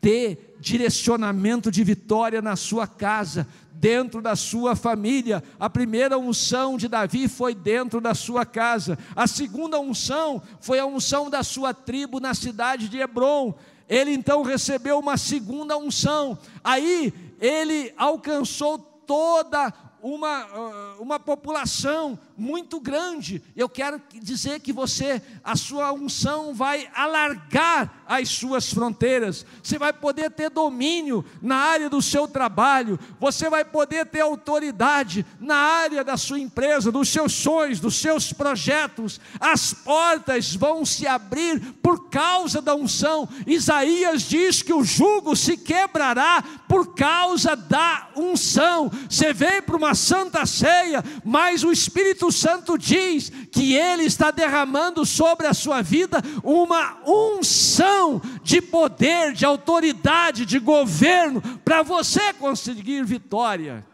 ter 0.00 0.56
direcionamento 0.58 1.70
de 1.70 1.84
vitória 1.84 2.40
na 2.40 2.56
sua 2.56 2.86
casa, 2.86 3.46
dentro 3.78 4.20
da 4.20 4.34
sua 4.34 4.74
família. 4.74 5.42
A 5.58 5.70
primeira 5.70 6.18
unção 6.18 6.76
de 6.76 6.88
Davi 6.88 7.28
foi 7.28 7.54
dentro 7.54 8.00
da 8.00 8.14
sua 8.14 8.44
casa. 8.44 8.98
A 9.14 9.26
segunda 9.26 9.78
unção 9.78 10.42
foi 10.60 10.78
a 10.78 10.86
unção 10.86 11.30
da 11.30 11.42
sua 11.42 11.72
tribo 11.72 12.18
na 12.18 12.34
cidade 12.34 12.88
de 12.88 12.98
Hebron. 12.98 13.54
Ele 13.88 14.12
então 14.12 14.42
recebeu 14.42 14.98
uma 14.98 15.16
segunda 15.16 15.78
unção. 15.78 16.36
Aí 16.62 17.12
ele 17.40 17.92
alcançou 17.96 18.78
toda 18.78 19.72
uma, 20.02 20.42
ah, 20.42 20.96
uma 20.98 21.18
população 21.18 22.18
muito 22.38 22.78
grande. 22.78 23.42
Eu 23.56 23.68
quero 23.68 24.00
dizer 24.14 24.60
que 24.60 24.72
você, 24.72 25.20
a 25.42 25.56
sua 25.56 25.92
unção 25.92 26.54
vai 26.54 26.88
alargar 26.94 28.04
as 28.06 28.28
suas 28.28 28.72
fronteiras. 28.72 29.44
Você 29.62 29.76
vai 29.76 29.92
poder 29.92 30.30
ter 30.30 30.48
domínio 30.48 31.24
na 31.42 31.56
área 31.56 31.90
do 31.90 32.00
seu 32.00 32.28
trabalho. 32.28 32.98
Você 33.18 33.50
vai 33.50 33.64
poder 33.64 34.06
ter 34.06 34.20
autoridade 34.20 35.26
na 35.40 35.56
área 35.56 36.04
da 36.04 36.16
sua 36.16 36.38
empresa, 36.38 36.92
dos 36.92 37.08
seus 37.08 37.32
sonhos, 37.32 37.80
dos 37.80 37.96
seus 37.96 38.32
projetos. 38.32 39.20
As 39.40 39.74
portas 39.74 40.54
vão 40.54 40.86
se 40.86 41.06
abrir 41.06 41.60
por 41.82 42.08
causa 42.08 42.62
da 42.62 42.74
unção. 42.74 43.28
Isaías 43.46 44.22
diz 44.22 44.62
que 44.62 44.72
o 44.72 44.84
jugo 44.84 45.34
se 45.34 45.56
quebrará 45.56 46.42
por 46.68 46.94
causa 46.94 47.56
da 47.56 48.10
unção. 48.16 48.90
Você 49.08 49.32
vem 49.32 49.60
para 49.60 49.76
uma 49.76 49.94
santa 49.94 50.46
ceia, 50.46 51.02
mas 51.24 51.64
o 51.64 51.72
Espírito 51.72 52.27
Espírito 52.28 52.32
Santo 52.32 52.78
diz 52.78 53.30
que 53.50 53.74
ele 53.74 54.04
está 54.04 54.30
derramando 54.30 55.04
sobre 55.04 55.46
a 55.46 55.54
sua 55.54 55.82
vida 55.82 56.22
uma 56.42 56.98
unção 57.06 58.20
de 58.42 58.60
poder, 58.60 59.32
de 59.32 59.44
autoridade, 59.44 60.46
de 60.46 60.58
governo, 60.58 61.40
para 61.64 61.82
você 61.82 62.32
conseguir 62.34 63.04
vitória. 63.04 63.84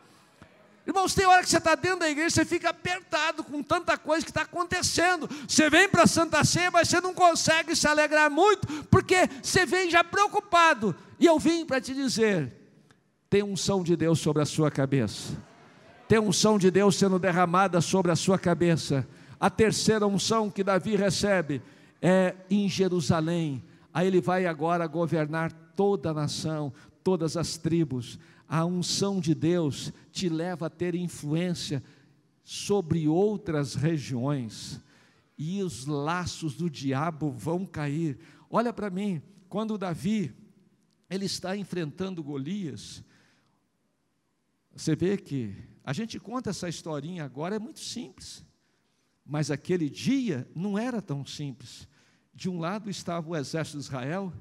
Irmãos, 0.87 1.15
tem 1.15 1.25
hora 1.25 1.43
que 1.43 1.49
você 1.49 1.57
está 1.57 1.75
dentro 1.75 2.01
da 2.01 2.11
igreja, 2.11 2.31
você 2.31 2.45
fica 2.45 2.69
apertado 2.69 3.43
com 3.43 3.63
tanta 3.63 3.97
coisa 3.97 4.25
que 4.25 4.31
está 4.31 4.43
acontecendo. 4.43 5.29
Você 5.49 5.71
vem 5.71 5.89
para 5.89 6.03
a 6.03 6.07
Santa 6.07 6.45
Ceia, 6.45 6.71
mas 6.71 6.89
você 6.89 7.01
não 7.01 7.15
consegue 7.15 7.75
se 7.75 7.89
alegrar 7.89 8.31
muito, 8.31 8.67
porque 8.91 9.29
você 9.43 9.65
vem 9.65 9.89
já 9.89 10.05
preocupado. 10.05 10.95
E 11.19 11.25
eu 11.25 11.39
vim 11.39 11.65
para 11.65 11.81
te 11.81 11.95
dizer: 11.95 12.53
tem 13.31 13.43
unção 13.43 13.83
de 13.83 13.97
Deus 13.97 14.21
sobre 14.21 14.43
a 14.43 14.47
sua 14.47 14.71
cabeça 14.71 15.33
tem 16.15 16.21
unção 16.21 16.61
de 16.61 16.71
Deus 16.71 16.95
sendo 16.95 17.19
derramada 17.19 17.81
sobre 17.81 18.13
a 18.13 18.15
sua 18.15 18.39
cabeça. 18.39 19.05
A 19.41 19.51
terceira 19.51 20.07
unção 20.07 20.49
que 20.49 20.63
Davi 20.63 20.95
recebe 20.95 21.61
é 22.01 22.37
em 22.49 22.69
Jerusalém. 22.69 23.65
Aí 23.93 24.07
ele 24.07 24.21
vai 24.21 24.47
agora 24.47 24.87
governar 24.87 25.51
toda 25.75 26.11
a 26.11 26.15
nação, 26.15 26.73
todas 27.03 27.37
as 27.37 27.57
tribos. 27.57 28.17
A 28.49 28.65
unção 28.65 29.19
de 29.19 29.35
Deus 29.35 29.93
te 30.13 30.29
leva 30.29 30.67
a 30.67 30.71
ter 30.71 30.95
influência 30.95 31.83
sobre 32.45 33.09
outras 33.09 33.75
regiões. 33.75 34.81
E 35.37 35.65
os 35.65 35.85
laços 35.85 36.55
do 36.55 36.71
diabo 36.71 37.33
vão 37.33 37.67
cair. 37.67 38.21
Olha 38.49 38.73
para 38.73 38.89
mim, 38.89 39.21
quando 39.49 39.77
Davi 39.77 40.33
ele 41.11 41.25
está 41.25 41.57
enfrentando 41.57 42.23
Golias, 42.23 43.03
você 44.73 44.95
vê 44.95 45.17
que 45.17 45.74
a 45.85 45.93
gente 45.93 46.19
conta 46.19 46.51
essa 46.51 46.69
historinha 46.69 47.25
agora, 47.25 47.57
é 47.57 47.59
muito 47.59 47.81
simples. 47.81 48.43
Mas 49.25 49.51
aquele 49.51 49.91
dia 49.91 50.49
não 50.55 50.79
era 50.79 51.03
tão 51.03 51.27
simples. 51.27 51.87
De 52.33 52.49
um 52.49 52.59
lado 52.59 52.89
estava 52.89 53.29
o 53.29 53.37
exército 53.37 53.79
de 53.79 53.85
Israel, 53.85 54.33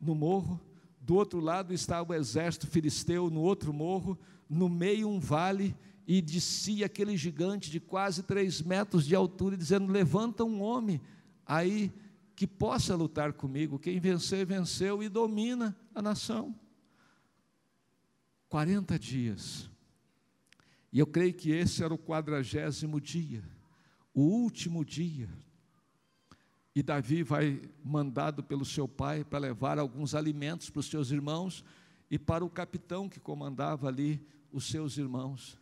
no 0.00 0.14
morro, 0.14 0.60
do 1.00 1.14
outro 1.14 1.38
lado 1.38 1.72
estava 1.72 2.12
o 2.12 2.14
exército 2.14 2.66
filisteu, 2.66 3.30
no 3.30 3.40
outro 3.40 3.72
morro, 3.72 4.18
no 4.48 4.68
meio 4.68 5.08
um 5.08 5.20
vale, 5.20 5.76
e 6.06 6.20
descia 6.20 6.86
aquele 6.86 7.16
gigante 7.16 7.70
de 7.70 7.78
quase 7.80 8.22
três 8.22 8.60
metros 8.60 9.06
de 9.06 9.14
altura, 9.14 9.56
dizendo: 9.56 9.92
Levanta 9.92 10.44
um 10.44 10.60
homem 10.60 11.00
aí 11.46 11.92
que 12.34 12.46
possa 12.46 12.96
lutar 12.96 13.32
comigo. 13.32 13.78
Quem 13.78 14.00
vencer, 14.00 14.44
venceu 14.44 15.02
e 15.02 15.08
domina 15.08 15.76
a 15.94 16.02
nação. 16.02 16.54
40 18.48 18.98
dias. 18.98 19.70
E 20.94 21.00
eu 21.00 21.08
creio 21.08 21.34
que 21.34 21.50
esse 21.50 21.82
era 21.82 21.92
o 21.92 21.98
quadragésimo 21.98 23.00
dia, 23.00 23.42
o 24.14 24.22
último 24.22 24.84
dia. 24.84 25.28
E 26.72 26.84
Davi 26.84 27.24
vai 27.24 27.60
mandado 27.84 28.44
pelo 28.44 28.64
seu 28.64 28.86
pai 28.86 29.24
para 29.24 29.40
levar 29.40 29.76
alguns 29.76 30.14
alimentos 30.14 30.70
para 30.70 30.78
os 30.78 30.86
seus 30.86 31.10
irmãos 31.10 31.64
e 32.08 32.16
para 32.16 32.44
o 32.44 32.48
capitão 32.48 33.08
que 33.08 33.18
comandava 33.18 33.88
ali 33.88 34.24
os 34.52 34.66
seus 34.66 34.96
irmãos. 34.96 35.58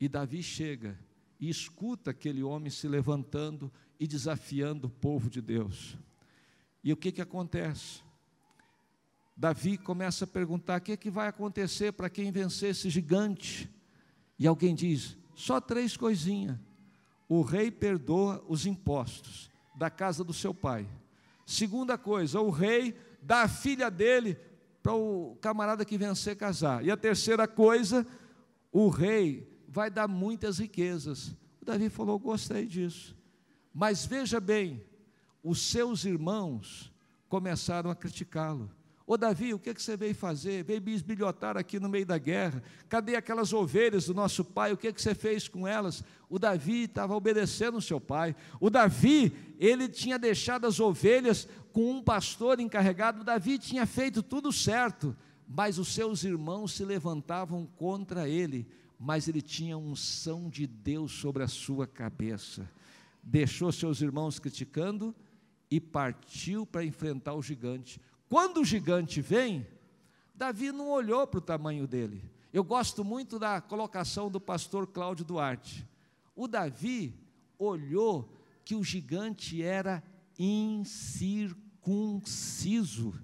E 0.00 0.08
Davi 0.08 0.42
chega 0.42 0.98
e 1.38 1.48
escuta 1.48 2.10
aquele 2.10 2.42
homem 2.42 2.68
se 2.68 2.88
levantando 2.88 3.72
e 3.98 4.08
desafiando 4.08 4.88
o 4.88 4.90
povo 4.90 5.30
de 5.30 5.40
Deus. 5.40 5.96
E 6.82 6.92
o 6.92 6.96
que, 6.96 7.12
que 7.12 7.22
acontece? 7.22 8.02
Davi 9.36 9.78
começa 9.78 10.24
a 10.24 10.28
perguntar: 10.28 10.80
o 10.80 10.82
que, 10.82 10.96
que 10.96 11.10
vai 11.10 11.28
acontecer 11.28 11.92
para 11.92 12.10
quem 12.10 12.32
vencer 12.32 12.70
esse 12.70 12.90
gigante? 12.90 13.70
E 14.38 14.46
alguém 14.46 14.74
diz: 14.74 15.16
só 15.34 15.60
três 15.60 15.96
coisinhas. 15.96 16.58
O 17.28 17.42
rei 17.42 17.70
perdoa 17.70 18.42
os 18.48 18.64
impostos 18.64 19.50
da 19.74 19.90
casa 19.90 20.24
do 20.24 20.32
seu 20.32 20.54
pai. 20.54 20.88
Segunda 21.44 21.98
coisa, 21.98 22.40
o 22.40 22.50
rei 22.50 22.94
dá 23.22 23.42
a 23.42 23.48
filha 23.48 23.90
dele 23.90 24.38
para 24.82 24.94
o 24.94 25.36
camarada 25.40 25.84
que 25.84 25.98
vencer 25.98 26.36
casar. 26.36 26.84
E 26.84 26.90
a 26.90 26.96
terceira 26.96 27.46
coisa, 27.46 28.06
o 28.72 28.88
rei 28.88 29.46
vai 29.68 29.90
dar 29.90 30.08
muitas 30.08 30.58
riquezas. 30.58 31.36
O 31.60 31.64
Davi 31.64 31.90
falou: 31.90 32.18
gostei 32.18 32.66
disso. 32.66 33.16
Mas 33.74 34.06
veja 34.06 34.40
bem, 34.40 34.82
os 35.42 35.60
seus 35.60 36.04
irmãos 36.04 36.92
começaram 37.28 37.90
a 37.90 37.94
criticá-lo. 37.94 38.70
Ô 39.08 39.16
Davi, 39.16 39.54
o 39.54 39.58
que, 39.58 39.72
que 39.72 39.82
você 39.82 39.96
veio 39.96 40.14
fazer? 40.14 40.62
Veio 40.62 40.82
bisbilhotar 40.82 41.56
aqui 41.56 41.80
no 41.80 41.88
meio 41.88 42.04
da 42.04 42.18
guerra. 42.18 42.62
Cadê 42.90 43.16
aquelas 43.16 43.54
ovelhas 43.54 44.04
do 44.04 44.12
nosso 44.12 44.44
pai? 44.44 44.70
O 44.70 44.76
que, 44.76 44.92
que 44.92 45.00
você 45.00 45.14
fez 45.14 45.48
com 45.48 45.66
elas? 45.66 46.04
O 46.28 46.38
Davi 46.38 46.82
estava 46.82 47.16
obedecendo 47.16 47.78
o 47.78 47.80
seu 47.80 47.98
pai. 47.98 48.36
O 48.60 48.68
Davi, 48.68 49.32
ele 49.58 49.88
tinha 49.88 50.18
deixado 50.18 50.66
as 50.66 50.78
ovelhas 50.78 51.48
com 51.72 51.90
um 51.90 52.02
pastor 52.02 52.60
encarregado. 52.60 53.22
O 53.22 53.24
Davi 53.24 53.58
tinha 53.58 53.86
feito 53.86 54.22
tudo 54.22 54.52
certo, 54.52 55.16
mas 55.48 55.78
os 55.78 55.88
seus 55.88 56.22
irmãos 56.22 56.72
se 56.72 56.84
levantavam 56.84 57.64
contra 57.64 58.28
ele. 58.28 58.68
Mas 59.00 59.26
ele 59.26 59.40
tinha 59.40 59.78
unção 59.78 60.50
de 60.50 60.66
Deus 60.66 61.12
sobre 61.12 61.42
a 61.42 61.48
sua 61.48 61.86
cabeça. 61.86 62.70
Deixou 63.22 63.72
seus 63.72 64.02
irmãos 64.02 64.38
criticando 64.38 65.16
e 65.70 65.80
partiu 65.80 66.66
para 66.66 66.84
enfrentar 66.84 67.32
o 67.32 67.42
gigante. 67.42 67.98
Quando 68.28 68.60
o 68.60 68.64
gigante 68.64 69.20
vem, 69.20 69.66
Davi 70.34 70.70
não 70.70 70.90
olhou 70.90 71.26
para 71.26 71.38
o 71.38 71.42
tamanho 71.42 71.86
dele. 71.86 72.22
Eu 72.52 72.62
gosto 72.62 73.02
muito 73.04 73.38
da 73.38 73.60
colocação 73.60 74.30
do 74.30 74.40
pastor 74.40 74.86
Cláudio 74.86 75.24
Duarte. 75.24 75.86
O 76.36 76.46
Davi 76.46 77.14
olhou 77.58 78.32
que 78.64 78.74
o 78.74 78.84
gigante 78.84 79.62
era 79.62 80.02
incircunciso. 80.38 83.14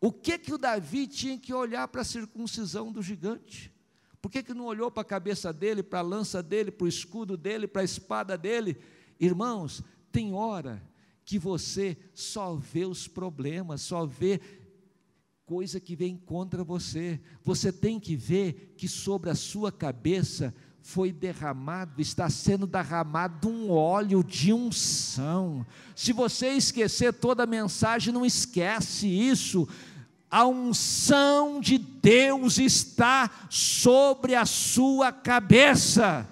O 0.00 0.10
que 0.10 0.38
que 0.38 0.52
o 0.52 0.58
Davi 0.58 1.06
tinha 1.06 1.38
que 1.38 1.54
olhar 1.54 1.86
para 1.88 2.00
a 2.00 2.04
circuncisão 2.04 2.90
do 2.92 3.02
gigante? 3.02 3.72
Por 4.20 4.30
que, 4.30 4.42
que 4.42 4.54
não 4.54 4.64
olhou 4.64 4.90
para 4.90 5.02
a 5.02 5.04
cabeça 5.04 5.52
dele, 5.52 5.82
para 5.82 5.98
a 5.98 6.02
lança 6.02 6.42
dele, 6.42 6.70
para 6.70 6.86
o 6.86 6.88
escudo 6.88 7.36
dele, 7.36 7.68
para 7.68 7.82
a 7.82 7.84
espada 7.84 8.38
dele? 8.38 8.78
Irmãos, 9.20 9.84
tem 10.10 10.32
hora 10.32 10.82
que 11.24 11.38
você 11.38 11.96
só 12.12 12.54
vê 12.54 12.84
os 12.84 13.08
problemas, 13.08 13.80
só 13.80 14.04
vê 14.04 14.40
coisa 15.46 15.80
que 15.80 15.94
vem 15.94 16.16
contra 16.16 16.64
você. 16.64 17.20
Você 17.42 17.72
tem 17.72 17.98
que 18.00 18.16
ver 18.16 18.74
que 18.76 18.88
sobre 18.88 19.30
a 19.30 19.34
sua 19.34 19.70
cabeça 19.70 20.54
foi 20.80 21.10
derramado, 21.10 22.00
está 22.02 22.28
sendo 22.28 22.66
derramado 22.66 23.48
um 23.48 23.70
óleo 23.70 24.22
de 24.22 24.52
unção. 24.52 25.66
Se 25.96 26.12
você 26.12 26.48
esquecer 26.48 27.12
toda 27.14 27.44
a 27.44 27.46
mensagem, 27.46 28.12
não 28.12 28.24
esquece 28.24 29.06
isso. 29.08 29.66
A 30.30 30.46
unção 30.46 31.58
de 31.58 31.78
Deus 31.78 32.58
está 32.58 33.30
sobre 33.48 34.34
a 34.34 34.44
sua 34.44 35.10
cabeça. 35.10 36.28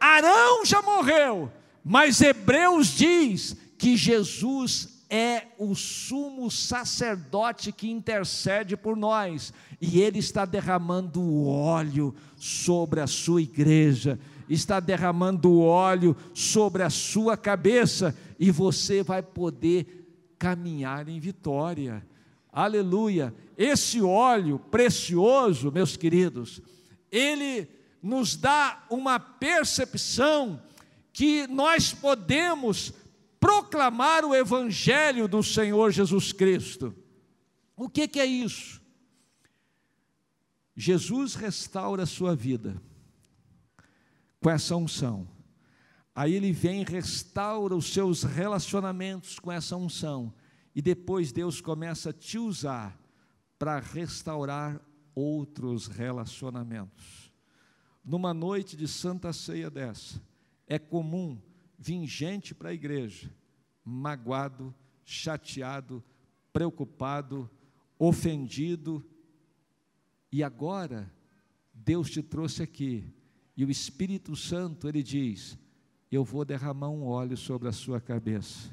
Arão 0.00 0.64
já 0.64 0.80
morreu, 0.80 1.52
mas 1.84 2.20
Hebreus 2.20 2.88
diz 2.88 3.56
que 3.78 3.96
Jesus 3.96 5.02
é 5.10 5.48
o 5.58 5.74
sumo 5.74 6.50
sacerdote 6.50 7.70
que 7.70 7.90
intercede 7.90 8.76
por 8.78 8.96
nós, 8.96 9.52
e 9.78 10.00
ele 10.00 10.18
está 10.18 10.46
derramando 10.46 11.44
óleo 11.44 12.14
sobre 12.36 13.00
a 13.00 13.06
sua 13.06 13.42
igreja, 13.42 14.18
está 14.48 14.80
derramando 14.80 15.60
óleo 15.60 16.16
sobre 16.32 16.82
a 16.82 16.88
sua 16.88 17.36
cabeça, 17.36 18.16
e 18.38 18.50
você 18.50 19.02
vai 19.02 19.22
poder 19.22 20.34
caminhar 20.38 21.08
em 21.08 21.20
vitória. 21.20 22.02
Aleluia! 22.50 23.34
Esse 23.56 24.00
óleo 24.00 24.58
precioso, 24.58 25.70
meus 25.70 25.96
queridos, 25.96 26.62
ele 27.10 27.68
nos 28.02 28.34
dá 28.34 28.84
uma 28.88 29.20
percepção 29.20 30.60
que 31.12 31.46
nós 31.46 31.92
podemos 31.92 32.92
proclamar 33.38 34.24
o 34.24 34.34
Evangelho 34.34 35.26
do 35.26 35.42
Senhor 35.42 35.90
Jesus 35.90 36.32
Cristo. 36.32 36.94
O 37.76 37.88
que, 37.88 38.06
que 38.06 38.20
é 38.20 38.26
isso? 38.26 38.80
Jesus 40.76 41.34
restaura 41.34 42.04
a 42.04 42.06
sua 42.06 42.34
vida 42.34 42.80
com 44.40 44.48
essa 44.48 44.76
unção. 44.76 45.28
Aí 46.14 46.34
ele 46.34 46.52
vem 46.52 46.82
e 46.82 46.84
restaura 46.84 47.74
os 47.74 47.92
seus 47.92 48.22
relacionamentos 48.22 49.38
com 49.38 49.50
essa 49.50 49.76
unção. 49.76 50.32
E 50.74 50.80
depois 50.80 51.32
Deus 51.32 51.60
começa 51.60 52.10
a 52.10 52.12
te 52.12 52.38
usar 52.38 52.98
para 53.58 53.78
restaurar 53.78 54.80
outros 55.14 55.86
relacionamentos. 55.86 57.32
Numa 58.04 58.34
noite 58.34 58.76
de 58.76 58.88
santa 58.88 59.32
ceia 59.32 59.70
dessa, 59.70 60.20
é 60.66 60.78
comum 60.78 61.40
vir 61.78 62.06
gente 62.06 62.54
para 62.54 62.70
a 62.70 62.74
igreja 62.74 63.30
magoado, 63.84 64.74
chateado, 65.04 66.02
preocupado, 66.52 67.50
ofendido, 67.98 69.04
e 70.30 70.42
agora 70.42 71.12
Deus 71.74 72.10
te 72.10 72.22
trouxe 72.22 72.62
aqui, 72.62 73.12
e 73.56 73.64
o 73.64 73.70
Espírito 73.70 74.34
Santo, 74.36 74.88
ele 74.88 75.02
diz: 75.02 75.58
Eu 76.10 76.24
vou 76.24 76.44
derramar 76.44 76.88
um 76.88 77.04
óleo 77.04 77.36
sobre 77.36 77.68
a 77.68 77.72
sua 77.72 78.00
cabeça. 78.00 78.70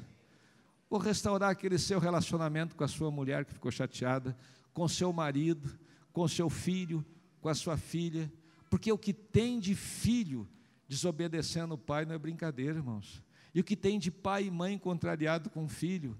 Vou 0.88 0.98
restaurar 0.98 1.50
aquele 1.50 1.78
seu 1.78 2.00
relacionamento 2.00 2.74
com 2.74 2.82
a 2.82 2.88
sua 2.88 3.10
mulher 3.10 3.44
que 3.44 3.52
ficou 3.52 3.70
chateada, 3.70 4.36
com 4.72 4.88
seu 4.88 5.12
marido, 5.12 5.78
com 6.12 6.26
seu 6.26 6.48
filho, 6.48 7.04
com 7.40 7.48
a 7.48 7.54
sua 7.54 7.76
filha, 7.76 8.32
porque 8.68 8.90
o 8.90 8.98
que 8.98 9.12
tem 9.12 9.60
de 9.60 9.74
filho 9.74 10.48
desobedecendo 10.90 11.74
o 11.74 11.78
pai 11.78 12.04
não 12.04 12.16
é 12.16 12.18
brincadeira, 12.18 12.78
irmãos. 12.78 13.22
E 13.54 13.60
o 13.60 13.64
que 13.64 13.76
tem 13.76 13.96
de 13.96 14.10
pai 14.10 14.46
e 14.46 14.50
mãe 14.50 14.76
contrariado 14.76 15.48
com 15.48 15.68
filho, 15.68 16.18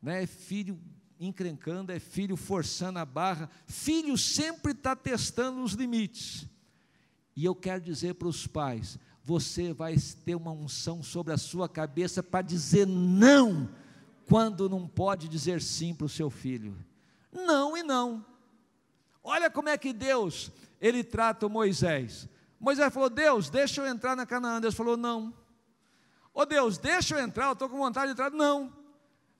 né? 0.00 0.22
É 0.22 0.26
filho 0.28 0.78
encrencando, 1.18 1.90
é 1.90 1.98
filho 1.98 2.36
forçando 2.36 3.00
a 3.00 3.04
barra. 3.04 3.50
Filho 3.66 4.16
sempre 4.16 4.70
está 4.70 4.94
testando 4.94 5.60
os 5.64 5.72
limites. 5.72 6.46
E 7.34 7.44
eu 7.44 7.52
quero 7.52 7.80
dizer 7.80 8.14
para 8.14 8.28
os 8.28 8.46
pais: 8.46 8.96
você 9.24 9.72
vai 9.72 9.96
ter 10.24 10.36
uma 10.36 10.52
unção 10.52 11.02
sobre 11.02 11.32
a 11.32 11.38
sua 11.38 11.68
cabeça 11.68 12.22
para 12.22 12.42
dizer 12.42 12.86
não, 12.86 13.68
quando 14.28 14.68
não 14.68 14.86
pode 14.86 15.28
dizer 15.28 15.60
sim 15.60 15.92
para 15.92 16.06
o 16.06 16.08
seu 16.08 16.30
filho. 16.30 16.78
Não 17.32 17.76
e 17.76 17.82
não. 17.82 18.24
Olha 19.24 19.50
como 19.50 19.68
é 19.68 19.76
que 19.76 19.92
Deus, 19.92 20.52
ele 20.80 21.02
trata 21.02 21.48
Moisés. 21.48 22.28
Moisés 22.62 22.94
falou: 22.94 23.10
Deus, 23.10 23.50
deixa 23.50 23.80
eu 23.80 23.86
entrar 23.86 24.14
na 24.14 24.24
Canaã. 24.24 24.60
Deus 24.60 24.76
falou: 24.76 24.96
Não. 24.96 25.34
Ô 26.32 26.42
oh, 26.42 26.46
Deus, 26.46 26.78
deixa 26.78 27.16
eu 27.16 27.18
entrar, 27.18 27.46
eu 27.48 27.52
estou 27.54 27.68
com 27.68 27.76
vontade 27.76 28.06
de 28.06 28.12
entrar. 28.12 28.30
Não. 28.30 28.72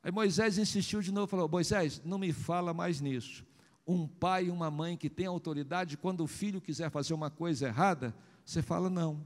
Aí 0.02 0.10
Moisés 0.10 0.58
insistiu 0.58 1.00
de 1.00 1.12
novo, 1.12 1.28
falou: 1.28 1.48
Moisés, 1.48 2.02
não 2.04 2.18
me 2.18 2.32
fala 2.32 2.74
mais 2.74 3.00
nisso. 3.00 3.46
Um 3.86 4.08
pai 4.08 4.46
e 4.46 4.50
uma 4.50 4.70
mãe 4.70 4.96
que 4.96 5.08
tem 5.08 5.26
autoridade, 5.26 5.96
quando 5.96 6.24
o 6.24 6.26
filho 6.26 6.60
quiser 6.60 6.90
fazer 6.90 7.14
uma 7.14 7.30
coisa 7.30 7.68
errada, 7.68 8.12
você 8.44 8.60
fala 8.60 8.90
não. 8.90 9.24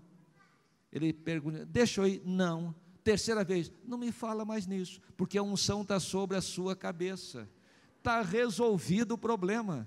Ele 0.92 1.14
pergunta: 1.14 1.64
Deixa 1.64 2.02
eu 2.02 2.06
ir? 2.06 2.22
Não. 2.22 2.74
Terceira 3.02 3.42
vez, 3.42 3.72
não 3.86 3.96
me 3.96 4.12
fala 4.12 4.44
mais 4.44 4.66
nisso, 4.66 5.00
porque 5.16 5.38
a 5.38 5.42
unção 5.42 5.80
está 5.80 5.98
sobre 5.98 6.36
a 6.36 6.42
sua 6.42 6.76
cabeça 6.76 7.48
está 8.06 8.22
resolvido 8.22 9.14
o 9.14 9.18
problema. 9.18 9.84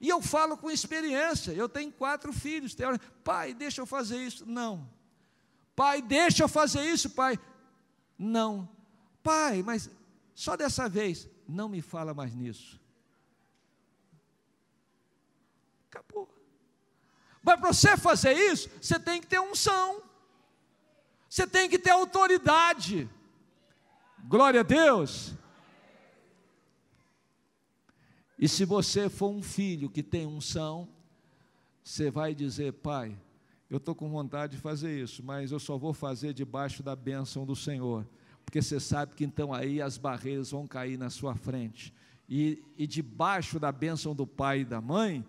E 0.00 0.08
eu 0.08 0.22
falo 0.22 0.56
com 0.56 0.70
experiência, 0.70 1.52
eu 1.52 1.68
tenho 1.68 1.90
quatro 1.90 2.32
filhos, 2.32 2.76
pai, 3.24 3.52
deixa 3.52 3.80
eu 3.80 3.86
fazer 3.86 4.18
isso. 4.18 4.46
Não. 4.46 4.88
Pai, 5.74 6.00
deixa 6.00 6.44
eu 6.44 6.48
fazer 6.48 6.82
isso, 6.84 7.10
pai. 7.10 7.38
Não. 8.16 8.68
Pai, 9.22 9.62
mas 9.62 9.90
só 10.34 10.56
dessa 10.56 10.88
vez, 10.88 11.28
não 11.48 11.68
me 11.68 11.82
fala 11.82 12.14
mais 12.14 12.34
nisso. 12.34 12.80
Acabou. 15.90 16.28
Mas 17.42 17.60
para 17.60 17.72
você 17.72 17.96
fazer 17.96 18.32
isso, 18.32 18.68
você 18.80 19.00
tem 19.00 19.20
que 19.20 19.26
ter 19.26 19.40
unção. 19.40 20.02
Você 21.28 21.46
tem 21.46 21.68
que 21.68 21.78
ter 21.78 21.90
autoridade. 21.90 23.08
Glória 24.24 24.60
a 24.60 24.64
Deus. 24.64 25.34
E 28.38 28.46
se 28.46 28.64
você 28.64 29.08
for 29.08 29.30
um 29.30 29.42
filho 29.42 29.90
que 29.90 30.02
tem 30.02 30.24
unção, 30.24 30.88
você 31.82 32.08
vai 32.08 32.34
dizer, 32.34 32.72
pai, 32.74 33.18
eu 33.68 33.78
estou 33.78 33.94
com 33.94 34.08
vontade 34.08 34.54
de 34.54 34.62
fazer 34.62 35.02
isso, 35.02 35.24
mas 35.24 35.50
eu 35.50 35.58
só 35.58 35.76
vou 35.76 35.92
fazer 35.92 36.32
debaixo 36.32 36.80
da 36.82 36.94
bênção 36.94 37.44
do 37.44 37.56
Senhor, 37.56 38.06
porque 38.44 38.62
você 38.62 38.78
sabe 38.78 39.16
que 39.16 39.24
então 39.24 39.52
aí 39.52 39.82
as 39.82 39.98
barreiras 39.98 40.52
vão 40.52 40.68
cair 40.68 40.96
na 40.96 41.10
sua 41.10 41.34
frente. 41.34 41.92
E, 42.28 42.62
e 42.76 42.86
debaixo 42.86 43.58
da 43.58 43.72
bênção 43.72 44.14
do 44.14 44.26
pai 44.26 44.60
e 44.60 44.64
da 44.64 44.80
mãe, 44.80 45.24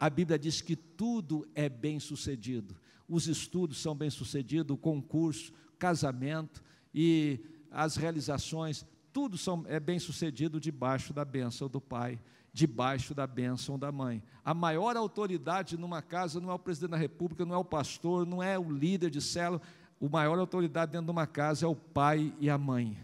a 0.00 0.10
Bíblia 0.10 0.38
diz 0.38 0.60
que 0.60 0.74
tudo 0.74 1.46
é 1.54 1.68
bem 1.68 2.00
sucedido. 2.00 2.74
Os 3.08 3.28
estudos 3.28 3.80
são 3.80 3.94
bem 3.94 4.10
sucedidos, 4.10 4.74
o 4.74 4.78
concurso, 4.78 5.52
casamento 5.78 6.62
e 6.92 7.38
as 7.70 7.96
realizações, 7.96 8.84
tudo 9.12 9.38
são, 9.38 9.64
é 9.68 9.78
bem 9.78 9.98
sucedido 9.98 10.60
debaixo 10.60 11.12
da 11.12 11.24
bênção 11.24 11.68
do 11.68 11.80
pai 11.80 12.18
debaixo 12.58 13.14
da 13.14 13.24
bênção 13.24 13.78
da 13.78 13.92
mãe. 13.92 14.20
A 14.44 14.52
maior 14.52 14.96
autoridade 14.96 15.78
numa 15.78 16.02
casa 16.02 16.40
não 16.40 16.50
é 16.50 16.54
o 16.54 16.58
presidente 16.58 16.90
da 16.90 16.96
república, 16.96 17.44
não 17.44 17.54
é 17.54 17.58
o 17.58 17.64
pastor, 17.64 18.26
não 18.26 18.42
é 18.42 18.58
o 18.58 18.68
líder 18.68 19.10
de 19.10 19.20
célula. 19.20 19.62
O 20.00 20.08
maior 20.08 20.36
autoridade 20.36 20.90
dentro 20.90 21.04
de 21.04 21.12
uma 21.12 21.24
casa 21.24 21.66
é 21.66 21.68
o 21.68 21.76
pai 21.76 22.34
e 22.40 22.50
a 22.50 22.58
mãe. 22.58 22.98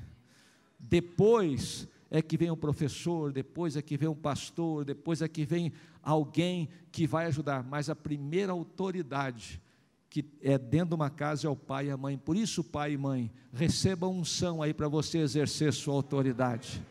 Depois 0.76 1.86
é 2.10 2.20
que 2.20 2.36
vem 2.36 2.50
o 2.50 2.56
professor, 2.56 3.32
depois 3.32 3.76
é 3.76 3.82
que 3.82 3.96
vem 3.96 4.08
o 4.08 4.14
pastor, 4.16 4.84
depois 4.84 5.22
é 5.22 5.28
que 5.28 5.44
vem 5.44 5.72
alguém 6.02 6.68
que 6.90 7.06
vai 7.06 7.26
ajudar. 7.26 7.62
Mas 7.62 7.88
a 7.88 7.94
primeira 7.94 8.50
autoridade 8.50 9.62
que 10.10 10.24
é 10.42 10.58
dentro 10.58 10.88
de 10.88 10.94
uma 10.96 11.10
casa 11.10 11.46
é 11.46 11.50
o 11.50 11.54
pai 11.54 11.86
e 11.86 11.90
a 11.92 11.96
mãe. 11.96 12.18
Por 12.18 12.36
isso, 12.36 12.64
pai 12.64 12.94
e 12.94 12.98
mãe, 12.98 13.30
recebam 13.52 14.18
unção 14.18 14.60
aí 14.60 14.74
para 14.74 14.88
você 14.88 15.18
exercer 15.18 15.72
sua 15.72 15.94
autoridade. 15.94 16.82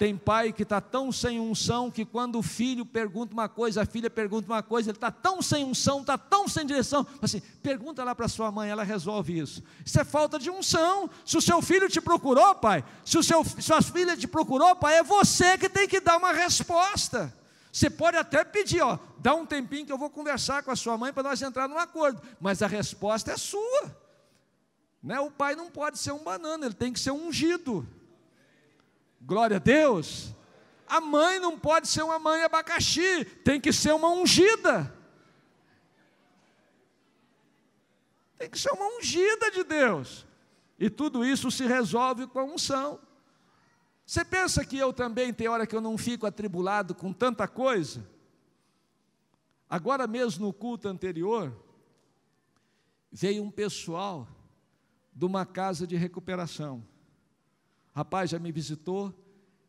Tem 0.00 0.16
pai 0.16 0.50
que 0.50 0.62
está 0.62 0.80
tão 0.80 1.12
sem 1.12 1.38
unção 1.38 1.90
que 1.90 2.06
quando 2.06 2.38
o 2.38 2.42
filho 2.42 2.86
pergunta 2.86 3.34
uma 3.34 3.50
coisa, 3.50 3.82
a 3.82 3.84
filha 3.84 4.08
pergunta 4.08 4.50
uma 4.50 4.62
coisa, 4.62 4.88
ele 4.88 4.96
está 4.96 5.10
tão 5.10 5.42
sem 5.42 5.62
unção, 5.62 6.00
está 6.00 6.16
tão 6.16 6.48
sem 6.48 6.64
direção. 6.64 7.06
Assim, 7.20 7.42
pergunta 7.62 8.02
lá 8.02 8.14
para 8.14 8.26
sua 8.26 8.50
mãe, 8.50 8.70
ela 8.70 8.82
resolve 8.82 9.38
isso. 9.38 9.62
Isso 9.84 10.00
é 10.00 10.02
falta 10.02 10.38
de 10.38 10.48
unção. 10.48 11.10
Se 11.22 11.36
o 11.36 11.40
seu 11.42 11.60
filho 11.60 11.86
te 11.86 12.00
procurou, 12.00 12.54
pai, 12.54 12.82
se 13.04 13.18
o 13.18 13.22
seu, 13.22 13.44
sua 13.44 13.82
filha 13.82 14.16
te 14.16 14.26
procurou, 14.26 14.74
pai, 14.74 14.96
é 14.96 15.02
você 15.02 15.58
que 15.58 15.68
tem 15.68 15.86
que 15.86 16.00
dar 16.00 16.16
uma 16.16 16.32
resposta. 16.32 17.30
Você 17.70 17.90
pode 17.90 18.16
até 18.16 18.42
pedir, 18.42 18.80
ó, 18.80 18.98
dá 19.18 19.34
um 19.34 19.44
tempinho 19.44 19.84
que 19.84 19.92
eu 19.92 19.98
vou 19.98 20.08
conversar 20.08 20.62
com 20.62 20.70
a 20.70 20.76
sua 20.76 20.96
mãe 20.96 21.12
para 21.12 21.24
nós 21.24 21.42
entrar 21.42 21.68
num 21.68 21.76
acordo, 21.76 22.22
mas 22.40 22.62
a 22.62 22.66
resposta 22.66 23.32
é 23.32 23.36
sua. 23.36 23.94
Né? 25.02 25.20
O 25.20 25.30
pai 25.30 25.54
não 25.54 25.70
pode 25.70 25.98
ser 25.98 26.12
um 26.12 26.24
banana, 26.24 26.64
ele 26.64 26.74
tem 26.74 26.90
que 26.90 26.98
ser 26.98 27.10
ungido. 27.10 27.86
Glória 29.20 29.56
a 29.56 29.60
Deus. 29.60 30.34
A 30.88 31.00
mãe 31.00 31.38
não 31.38 31.58
pode 31.58 31.86
ser 31.86 32.02
uma 32.02 32.18
mãe 32.18 32.42
abacaxi, 32.42 33.24
tem 33.44 33.60
que 33.60 33.72
ser 33.72 33.92
uma 33.92 34.08
ungida. 34.08 34.92
Tem 38.38 38.48
que 38.48 38.58
ser 38.58 38.72
uma 38.72 38.96
ungida 38.96 39.50
de 39.50 39.62
Deus. 39.62 40.26
E 40.78 40.88
tudo 40.88 41.24
isso 41.24 41.50
se 41.50 41.66
resolve 41.66 42.26
com 42.26 42.38
a 42.38 42.44
unção. 42.44 42.98
Você 44.04 44.24
pensa 44.24 44.64
que 44.64 44.76
eu 44.78 44.92
também 44.92 45.32
tem 45.32 45.46
hora 45.46 45.66
que 45.66 45.76
eu 45.76 45.80
não 45.80 45.96
fico 45.96 46.26
atribulado 46.26 46.94
com 46.94 47.12
tanta 47.12 47.46
coisa? 47.46 48.04
Agora 49.68 50.06
mesmo 50.08 50.46
no 50.46 50.52
culto 50.52 50.88
anterior, 50.88 51.54
veio 53.12 53.44
um 53.44 53.50
pessoal 53.50 54.26
de 55.12 55.24
uma 55.24 55.46
casa 55.46 55.86
de 55.86 55.94
recuperação 55.94 56.84
rapaz 57.92 58.30
já 58.30 58.38
me 58.38 58.52
visitou 58.52 59.14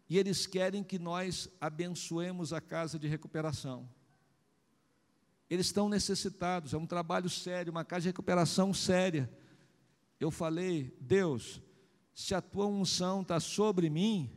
e 0.10 0.18
eles 0.18 0.46
querem 0.46 0.84
que 0.84 1.00
nós 1.00 1.50
abençoemos 1.60 2.52
a 2.52 2.60
casa 2.60 3.00
de 3.00 3.08
recuperação. 3.08 3.88
Eles 5.50 5.68
estão 5.68 5.90
necessitados, 5.90 6.74
é 6.74 6.78
um 6.78 6.86
trabalho 6.86 7.30
sério, 7.30 7.72
uma 7.72 7.84
casa 7.84 8.02
de 8.04 8.10
recuperação 8.10 8.74
séria. 8.74 9.30
Eu 10.20 10.30
falei, 10.30 10.96
Deus, 11.00 11.62
se 12.14 12.36
a 12.36 12.42
tua 12.42 12.68
unção 12.68 13.22
está 13.22 13.40
sobre 13.40 13.90
mim, 13.90 14.30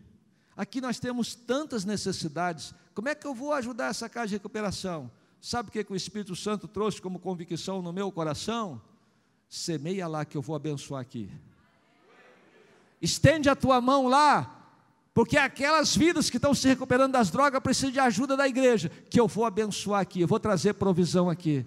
aqui 0.57 0.81
nós 0.81 0.99
temos 0.99 1.35
tantas 1.35 1.85
necessidades, 1.85 2.73
como 2.95 3.09
é 3.09 3.15
que 3.15 3.27
eu 3.27 3.35
vou 3.35 3.53
ajudar 3.53 3.89
essa 3.91 4.09
casa 4.09 4.29
de 4.29 4.35
recuperação? 4.35 5.11
Sabe 5.41 5.69
o 5.69 5.73
que, 5.73 5.85
que 5.85 5.93
o 5.93 5.97
Espírito 5.97 6.35
Santo 6.35 6.67
trouxe 6.67 7.03
como 7.03 7.19
convicção 7.19 7.83
no 7.83 7.93
meu 7.93 8.11
coração? 8.11 8.81
Semeia 9.49 10.07
lá 10.07 10.25
que 10.25 10.37
eu 10.37 10.43
vou 10.43 10.57
abençoar 10.57 11.01
aqui 11.03 11.31
estende 13.05 13.49
a 13.49 13.55
tua 13.55 13.81
mão 13.81 14.09
lá, 14.09 14.51
porque 15.13 15.37
aquelas 15.37 15.97
vidas 15.97 16.29
que 16.29 16.39
estão 16.39 16.55
se 16.55 16.67
recuperando 16.67 17.13
das 17.13 17.31
drogas 17.31 17.61
precisam 17.63 17.91
de 17.91 18.01
ajuda 18.01 18.37
da 18.37 18.49
igreja, 18.49 18.91
que 19.09 19.21
eu 19.21 19.29
vou 19.29 19.45
abençoar 19.45 20.01
aqui, 20.01 20.23
eu 20.23 20.27
vou 20.27 20.41
trazer 20.41 20.75
provisão 20.75 21.31
aqui. 21.31 21.65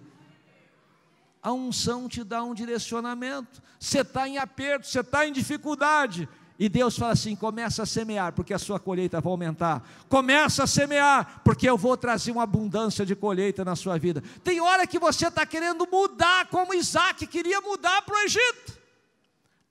A 1.41 1.53
unção 1.53 2.09
te 2.09 2.25
dá 2.25 2.43
um 2.43 2.53
direcionamento. 2.53 3.61
Você 3.79 4.01
está 4.01 4.27
em 4.27 4.37
aperto, 4.37 4.87
você 4.87 4.99
está 4.99 5.25
em 5.25 5.31
dificuldade. 5.31 6.27
E 6.59 6.67
Deus 6.67 6.97
fala 6.97 7.13
assim: 7.13 7.35
começa 7.35 7.83
a 7.83 7.85
semear, 7.85 8.33
porque 8.33 8.53
a 8.53 8.59
sua 8.59 8.79
colheita 8.79 9.21
vai 9.21 9.31
aumentar. 9.31 9.87
Começa 10.09 10.63
a 10.63 10.67
semear, 10.67 11.41
porque 11.45 11.69
eu 11.69 11.77
vou 11.77 11.95
trazer 11.95 12.31
uma 12.31 12.43
abundância 12.43 13.05
de 13.05 13.15
colheita 13.15 13.63
na 13.63 13.75
sua 13.77 13.97
vida. 13.97 14.21
Tem 14.43 14.59
hora 14.59 14.87
que 14.87 14.99
você 14.99 15.27
está 15.27 15.45
querendo 15.45 15.87
mudar, 15.89 16.47
como 16.47 16.73
Isaac 16.73 17.25
queria 17.27 17.61
mudar 17.61 18.01
para 18.01 18.15
o 18.15 18.19
Egito. 18.23 18.76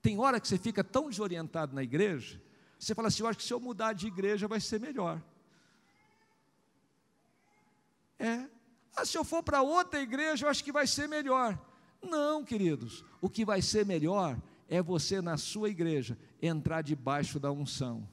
Tem 0.06 0.20
hora 0.20 0.38
que 0.38 0.46
você 0.46 0.56
fica 0.56 0.84
tão 0.84 1.10
desorientado 1.10 1.74
na 1.74 1.82
igreja, 1.82 2.40
você 2.78 2.94
fala 2.94 3.08
assim: 3.08 3.24
eu 3.24 3.28
acho 3.28 3.38
que 3.38 3.44
se 3.44 3.52
eu 3.52 3.58
mudar 3.58 3.92
de 3.92 4.06
igreja 4.06 4.46
vai 4.46 4.60
ser 4.60 4.78
melhor. 4.78 5.20
É. 8.16 8.46
Ah, 8.94 9.04
se 9.04 9.18
eu 9.18 9.24
for 9.24 9.42
para 9.42 9.62
outra 9.62 10.00
igreja, 10.00 10.46
eu 10.46 10.48
acho 10.48 10.62
que 10.62 10.70
vai 10.70 10.86
ser 10.86 11.08
melhor. 11.08 11.58
Não, 12.00 12.44
queridos. 12.44 13.04
O 13.20 13.28
que 13.28 13.44
vai 13.44 13.60
ser 13.60 13.84
melhor 13.84 14.40
é 14.68 14.80
você, 14.80 15.20
na 15.20 15.36
sua 15.36 15.70
igreja, 15.70 16.16
entrar 16.40 16.82
debaixo 16.82 17.40
da 17.40 17.50
unção. 17.50 18.08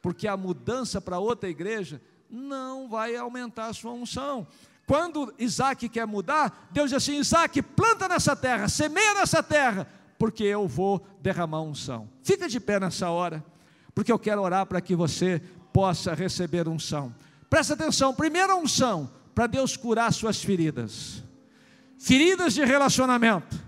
Porque 0.00 0.26
a 0.26 0.34
mudança 0.34 0.98
para 0.98 1.18
outra 1.18 1.50
igreja 1.50 2.00
não 2.30 2.88
vai 2.88 3.16
aumentar 3.16 3.66
a 3.66 3.74
sua 3.74 3.92
unção. 3.92 4.46
Quando 4.86 5.34
Isaac 5.38 5.90
quer 5.90 6.06
mudar, 6.06 6.70
Deus 6.72 6.88
diz 6.88 6.96
assim: 6.96 7.18
Isaac, 7.18 7.60
planta 7.60 8.08
nessa 8.08 8.34
terra, 8.34 8.66
semeia 8.66 9.12
nessa 9.12 9.42
terra, 9.42 9.86
porque 10.18 10.42
eu 10.42 10.66
vou 10.66 11.06
derramar 11.22 11.62
unção. 11.62 12.10
Fica 12.22 12.48
de 12.48 12.58
pé 12.58 12.80
nessa 12.80 13.08
hora, 13.08 13.44
porque 13.94 14.10
eu 14.10 14.18
quero 14.18 14.42
orar 14.42 14.66
para 14.66 14.80
que 14.80 14.96
você 14.96 15.40
possa 15.72 16.12
receber 16.12 16.66
unção. 16.66 17.14
Presta 17.48 17.74
atenção, 17.74 18.12
primeira 18.12 18.56
unção, 18.56 19.10
para 19.34 19.46
Deus 19.46 19.76
curar 19.76 20.12
suas 20.12 20.42
feridas. 20.42 21.22
Feridas 21.96 22.54
de 22.54 22.64
relacionamento, 22.64 23.58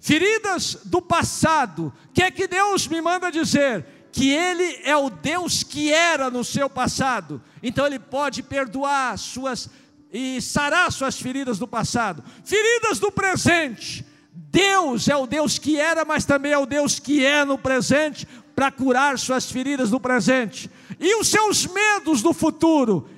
feridas 0.00 0.78
do 0.84 1.00
passado. 1.02 1.92
Que 2.12 2.22
é 2.22 2.30
que 2.30 2.48
Deus 2.48 2.88
me 2.88 3.00
manda 3.00 3.30
dizer? 3.30 3.84
Que 4.10 4.30
Ele 4.30 4.80
é 4.84 4.96
o 4.96 5.08
Deus 5.08 5.62
que 5.62 5.92
era 5.92 6.30
no 6.30 6.44
seu 6.44 6.68
passado, 6.68 7.40
então 7.62 7.86
Ele 7.86 7.98
pode 7.98 8.42
perdoar 8.42 9.18
suas 9.18 9.68
e 10.14 10.42
sarar 10.42 10.92
suas 10.92 11.18
feridas 11.18 11.58
do 11.58 11.66
passado, 11.66 12.22
feridas 12.44 12.98
do 12.98 13.10
presente 13.10 14.04
Deus 14.32 15.08
é 15.08 15.16
o 15.16 15.26
Deus 15.26 15.58
que 15.58 15.78
era, 15.78 16.04
mas 16.04 16.24
também 16.24 16.52
é 16.52 16.58
o 16.58 16.66
Deus 16.66 16.98
que 16.98 17.24
é 17.24 17.44
no 17.44 17.58
presente, 17.58 18.26
para 18.54 18.70
curar 18.70 19.18
suas 19.18 19.50
feridas 19.50 19.90
no 19.90 20.00
presente. 20.00 20.70
E 20.98 21.20
os 21.20 21.28
seus 21.28 21.66
medos 21.66 22.22
do 22.22 22.32
futuro. 22.32 23.08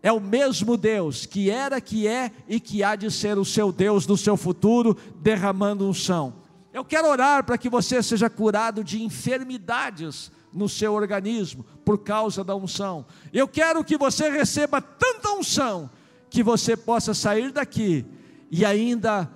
É 0.00 0.12
o 0.12 0.20
mesmo 0.20 0.76
Deus 0.76 1.26
que 1.26 1.50
era, 1.50 1.80
que 1.80 2.06
é 2.06 2.30
e 2.48 2.60
que 2.60 2.84
há 2.84 2.94
de 2.94 3.10
ser 3.10 3.36
o 3.36 3.44
seu 3.44 3.72
Deus 3.72 4.06
do 4.06 4.16
seu 4.16 4.36
futuro, 4.36 4.96
derramando 5.16 5.88
unção. 5.88 6.34
Eu 6.72 6.84
quero 6.84 7.08
orar 7.08 7.44
para 7.44 7.58
que 7.58 7.68
você 7.68 8.00
seja 8.02 8.30
curado 8.30 8.84
de 8.84 9.02
enfermidades 9.02 10.30
no 10.52 10.68
seu 10.68 10.94
organismo 10.94 11.64
por 11.84 11.98
causa 11.98 12.44
da 12.44 12.54
unção. 12.54 13.04
Eu 13.32 13.48
quero 13.48 13.82
que 13.82 13.98
você 13.98 14.30
receba 14.30 14.80
tanta 14.80 15.32
unção 15.32 15.90
que 16.30 16.42
você 16.42 16.76
possa 16.76 17.12
sair 17.12 17.50
daqui 17.50 18.06
e 18.50 18.64
ainda 18.64 19.28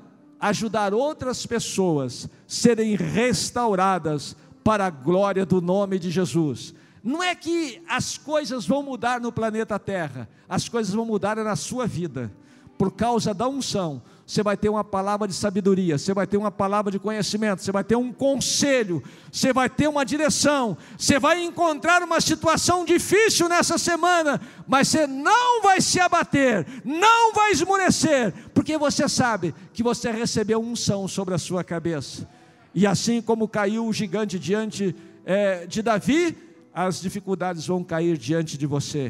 ajudar 0.43 0.93
outras 0.93 1.47
pessoas 1.47 2.28
serem 2.49 2.97
restauradas 2.97 4.34
para 4.64 4.86
a 4.86 4.90
glória 4.90 5.47
do 5.47 5.61
nome 5.61 6.01
de 6.01 6.11
Jesus. 6.11 6.74
Não 7.03 7.22
é 7.22 7.32
que 7.32 7.80
as 7.88 8.18
coisas 8.18 8.66
vão 8.66 8.82
mudar 8.82 9.20
no 9.20 9.30
planeta 9.30 9.78
Terra, 9.78 10.28
as 10.49 10.68
coisas 10.68 10.93
vão 10.93 11.05
mudar 11.05 11.36
na 11.36 11.55
sua 11.55 11.86
vida. 11.86 12.32
Por 12.76 12.90
causa 12.90 13.32
da 13.32 13.49
unção, 13.49 14.03
você 14.33 14.43
vai 14.43 14.57
ter 14.57 14.70
uma 14.70 14.83
palavra 14.83 15.28
de 15.28 15.35
sabedoria, 15.35 15.99
você 15.99 16.14
vai 16.14 16.26
ter 16.26 16.39
uma 16.39 16.51
palavra 16.51 16.91
de 16.91 16.99
conhecimento, 16.99 17.62
você 17.62 17.70
vai 17.70 17.85
ter 17.85 17.97
um 17.97 18.11
conselho, 18.11 19.03
você 19.30 19.53
vai 19.53 19.68
ter 19.68 19.87
uma 19.89 20.05
direção, 20.07 20.74
você 20.97 21.18
vai 21.18 21.45
encontrar 21.45 22.03
uma 22.03 22.18
situação 22.18 22.83
difícil 22.83 23.47
nessa 23.47 23.76
semana, 23.76 24.41
mas 24.66 24.89
você 24.89 25.07
não 25.07 25.61
vai 25.61 25.83
se 25.83 26.01
abater, 26.01 26.66
não 26.83 27.35
vai 27.35 27.53
esmorecer, 27.53 28.33
porque 28.55 28.78
você 28.78 29.07
sabe 29.07 29.55
que 29.74 29.83
você 29.83 30.11
recebeu 30.11 30.62
unção 30.62 31.07
sobre 31.07 31.35
a 31.35 31.39
sua 31.39 31.62
cabeça. 31.62 32.26
E 32.74 32.87
assim 32.87 33.20
como 33.20 33.47
caiu 33.47 33.87
o 33.87 33.93
gigante 33.93 34.39
diante 34.39 34.97
é, 35.26 35.66
de 35.66 35.83
Davi, 35.83 36.35
as 36.72 37.03
dificuldades 37.03 37.66
vão 37.66 37.85
cair 37.85 38.16
diante 38.16 38.57
de 38.57 38.66
você. 38.66 39.09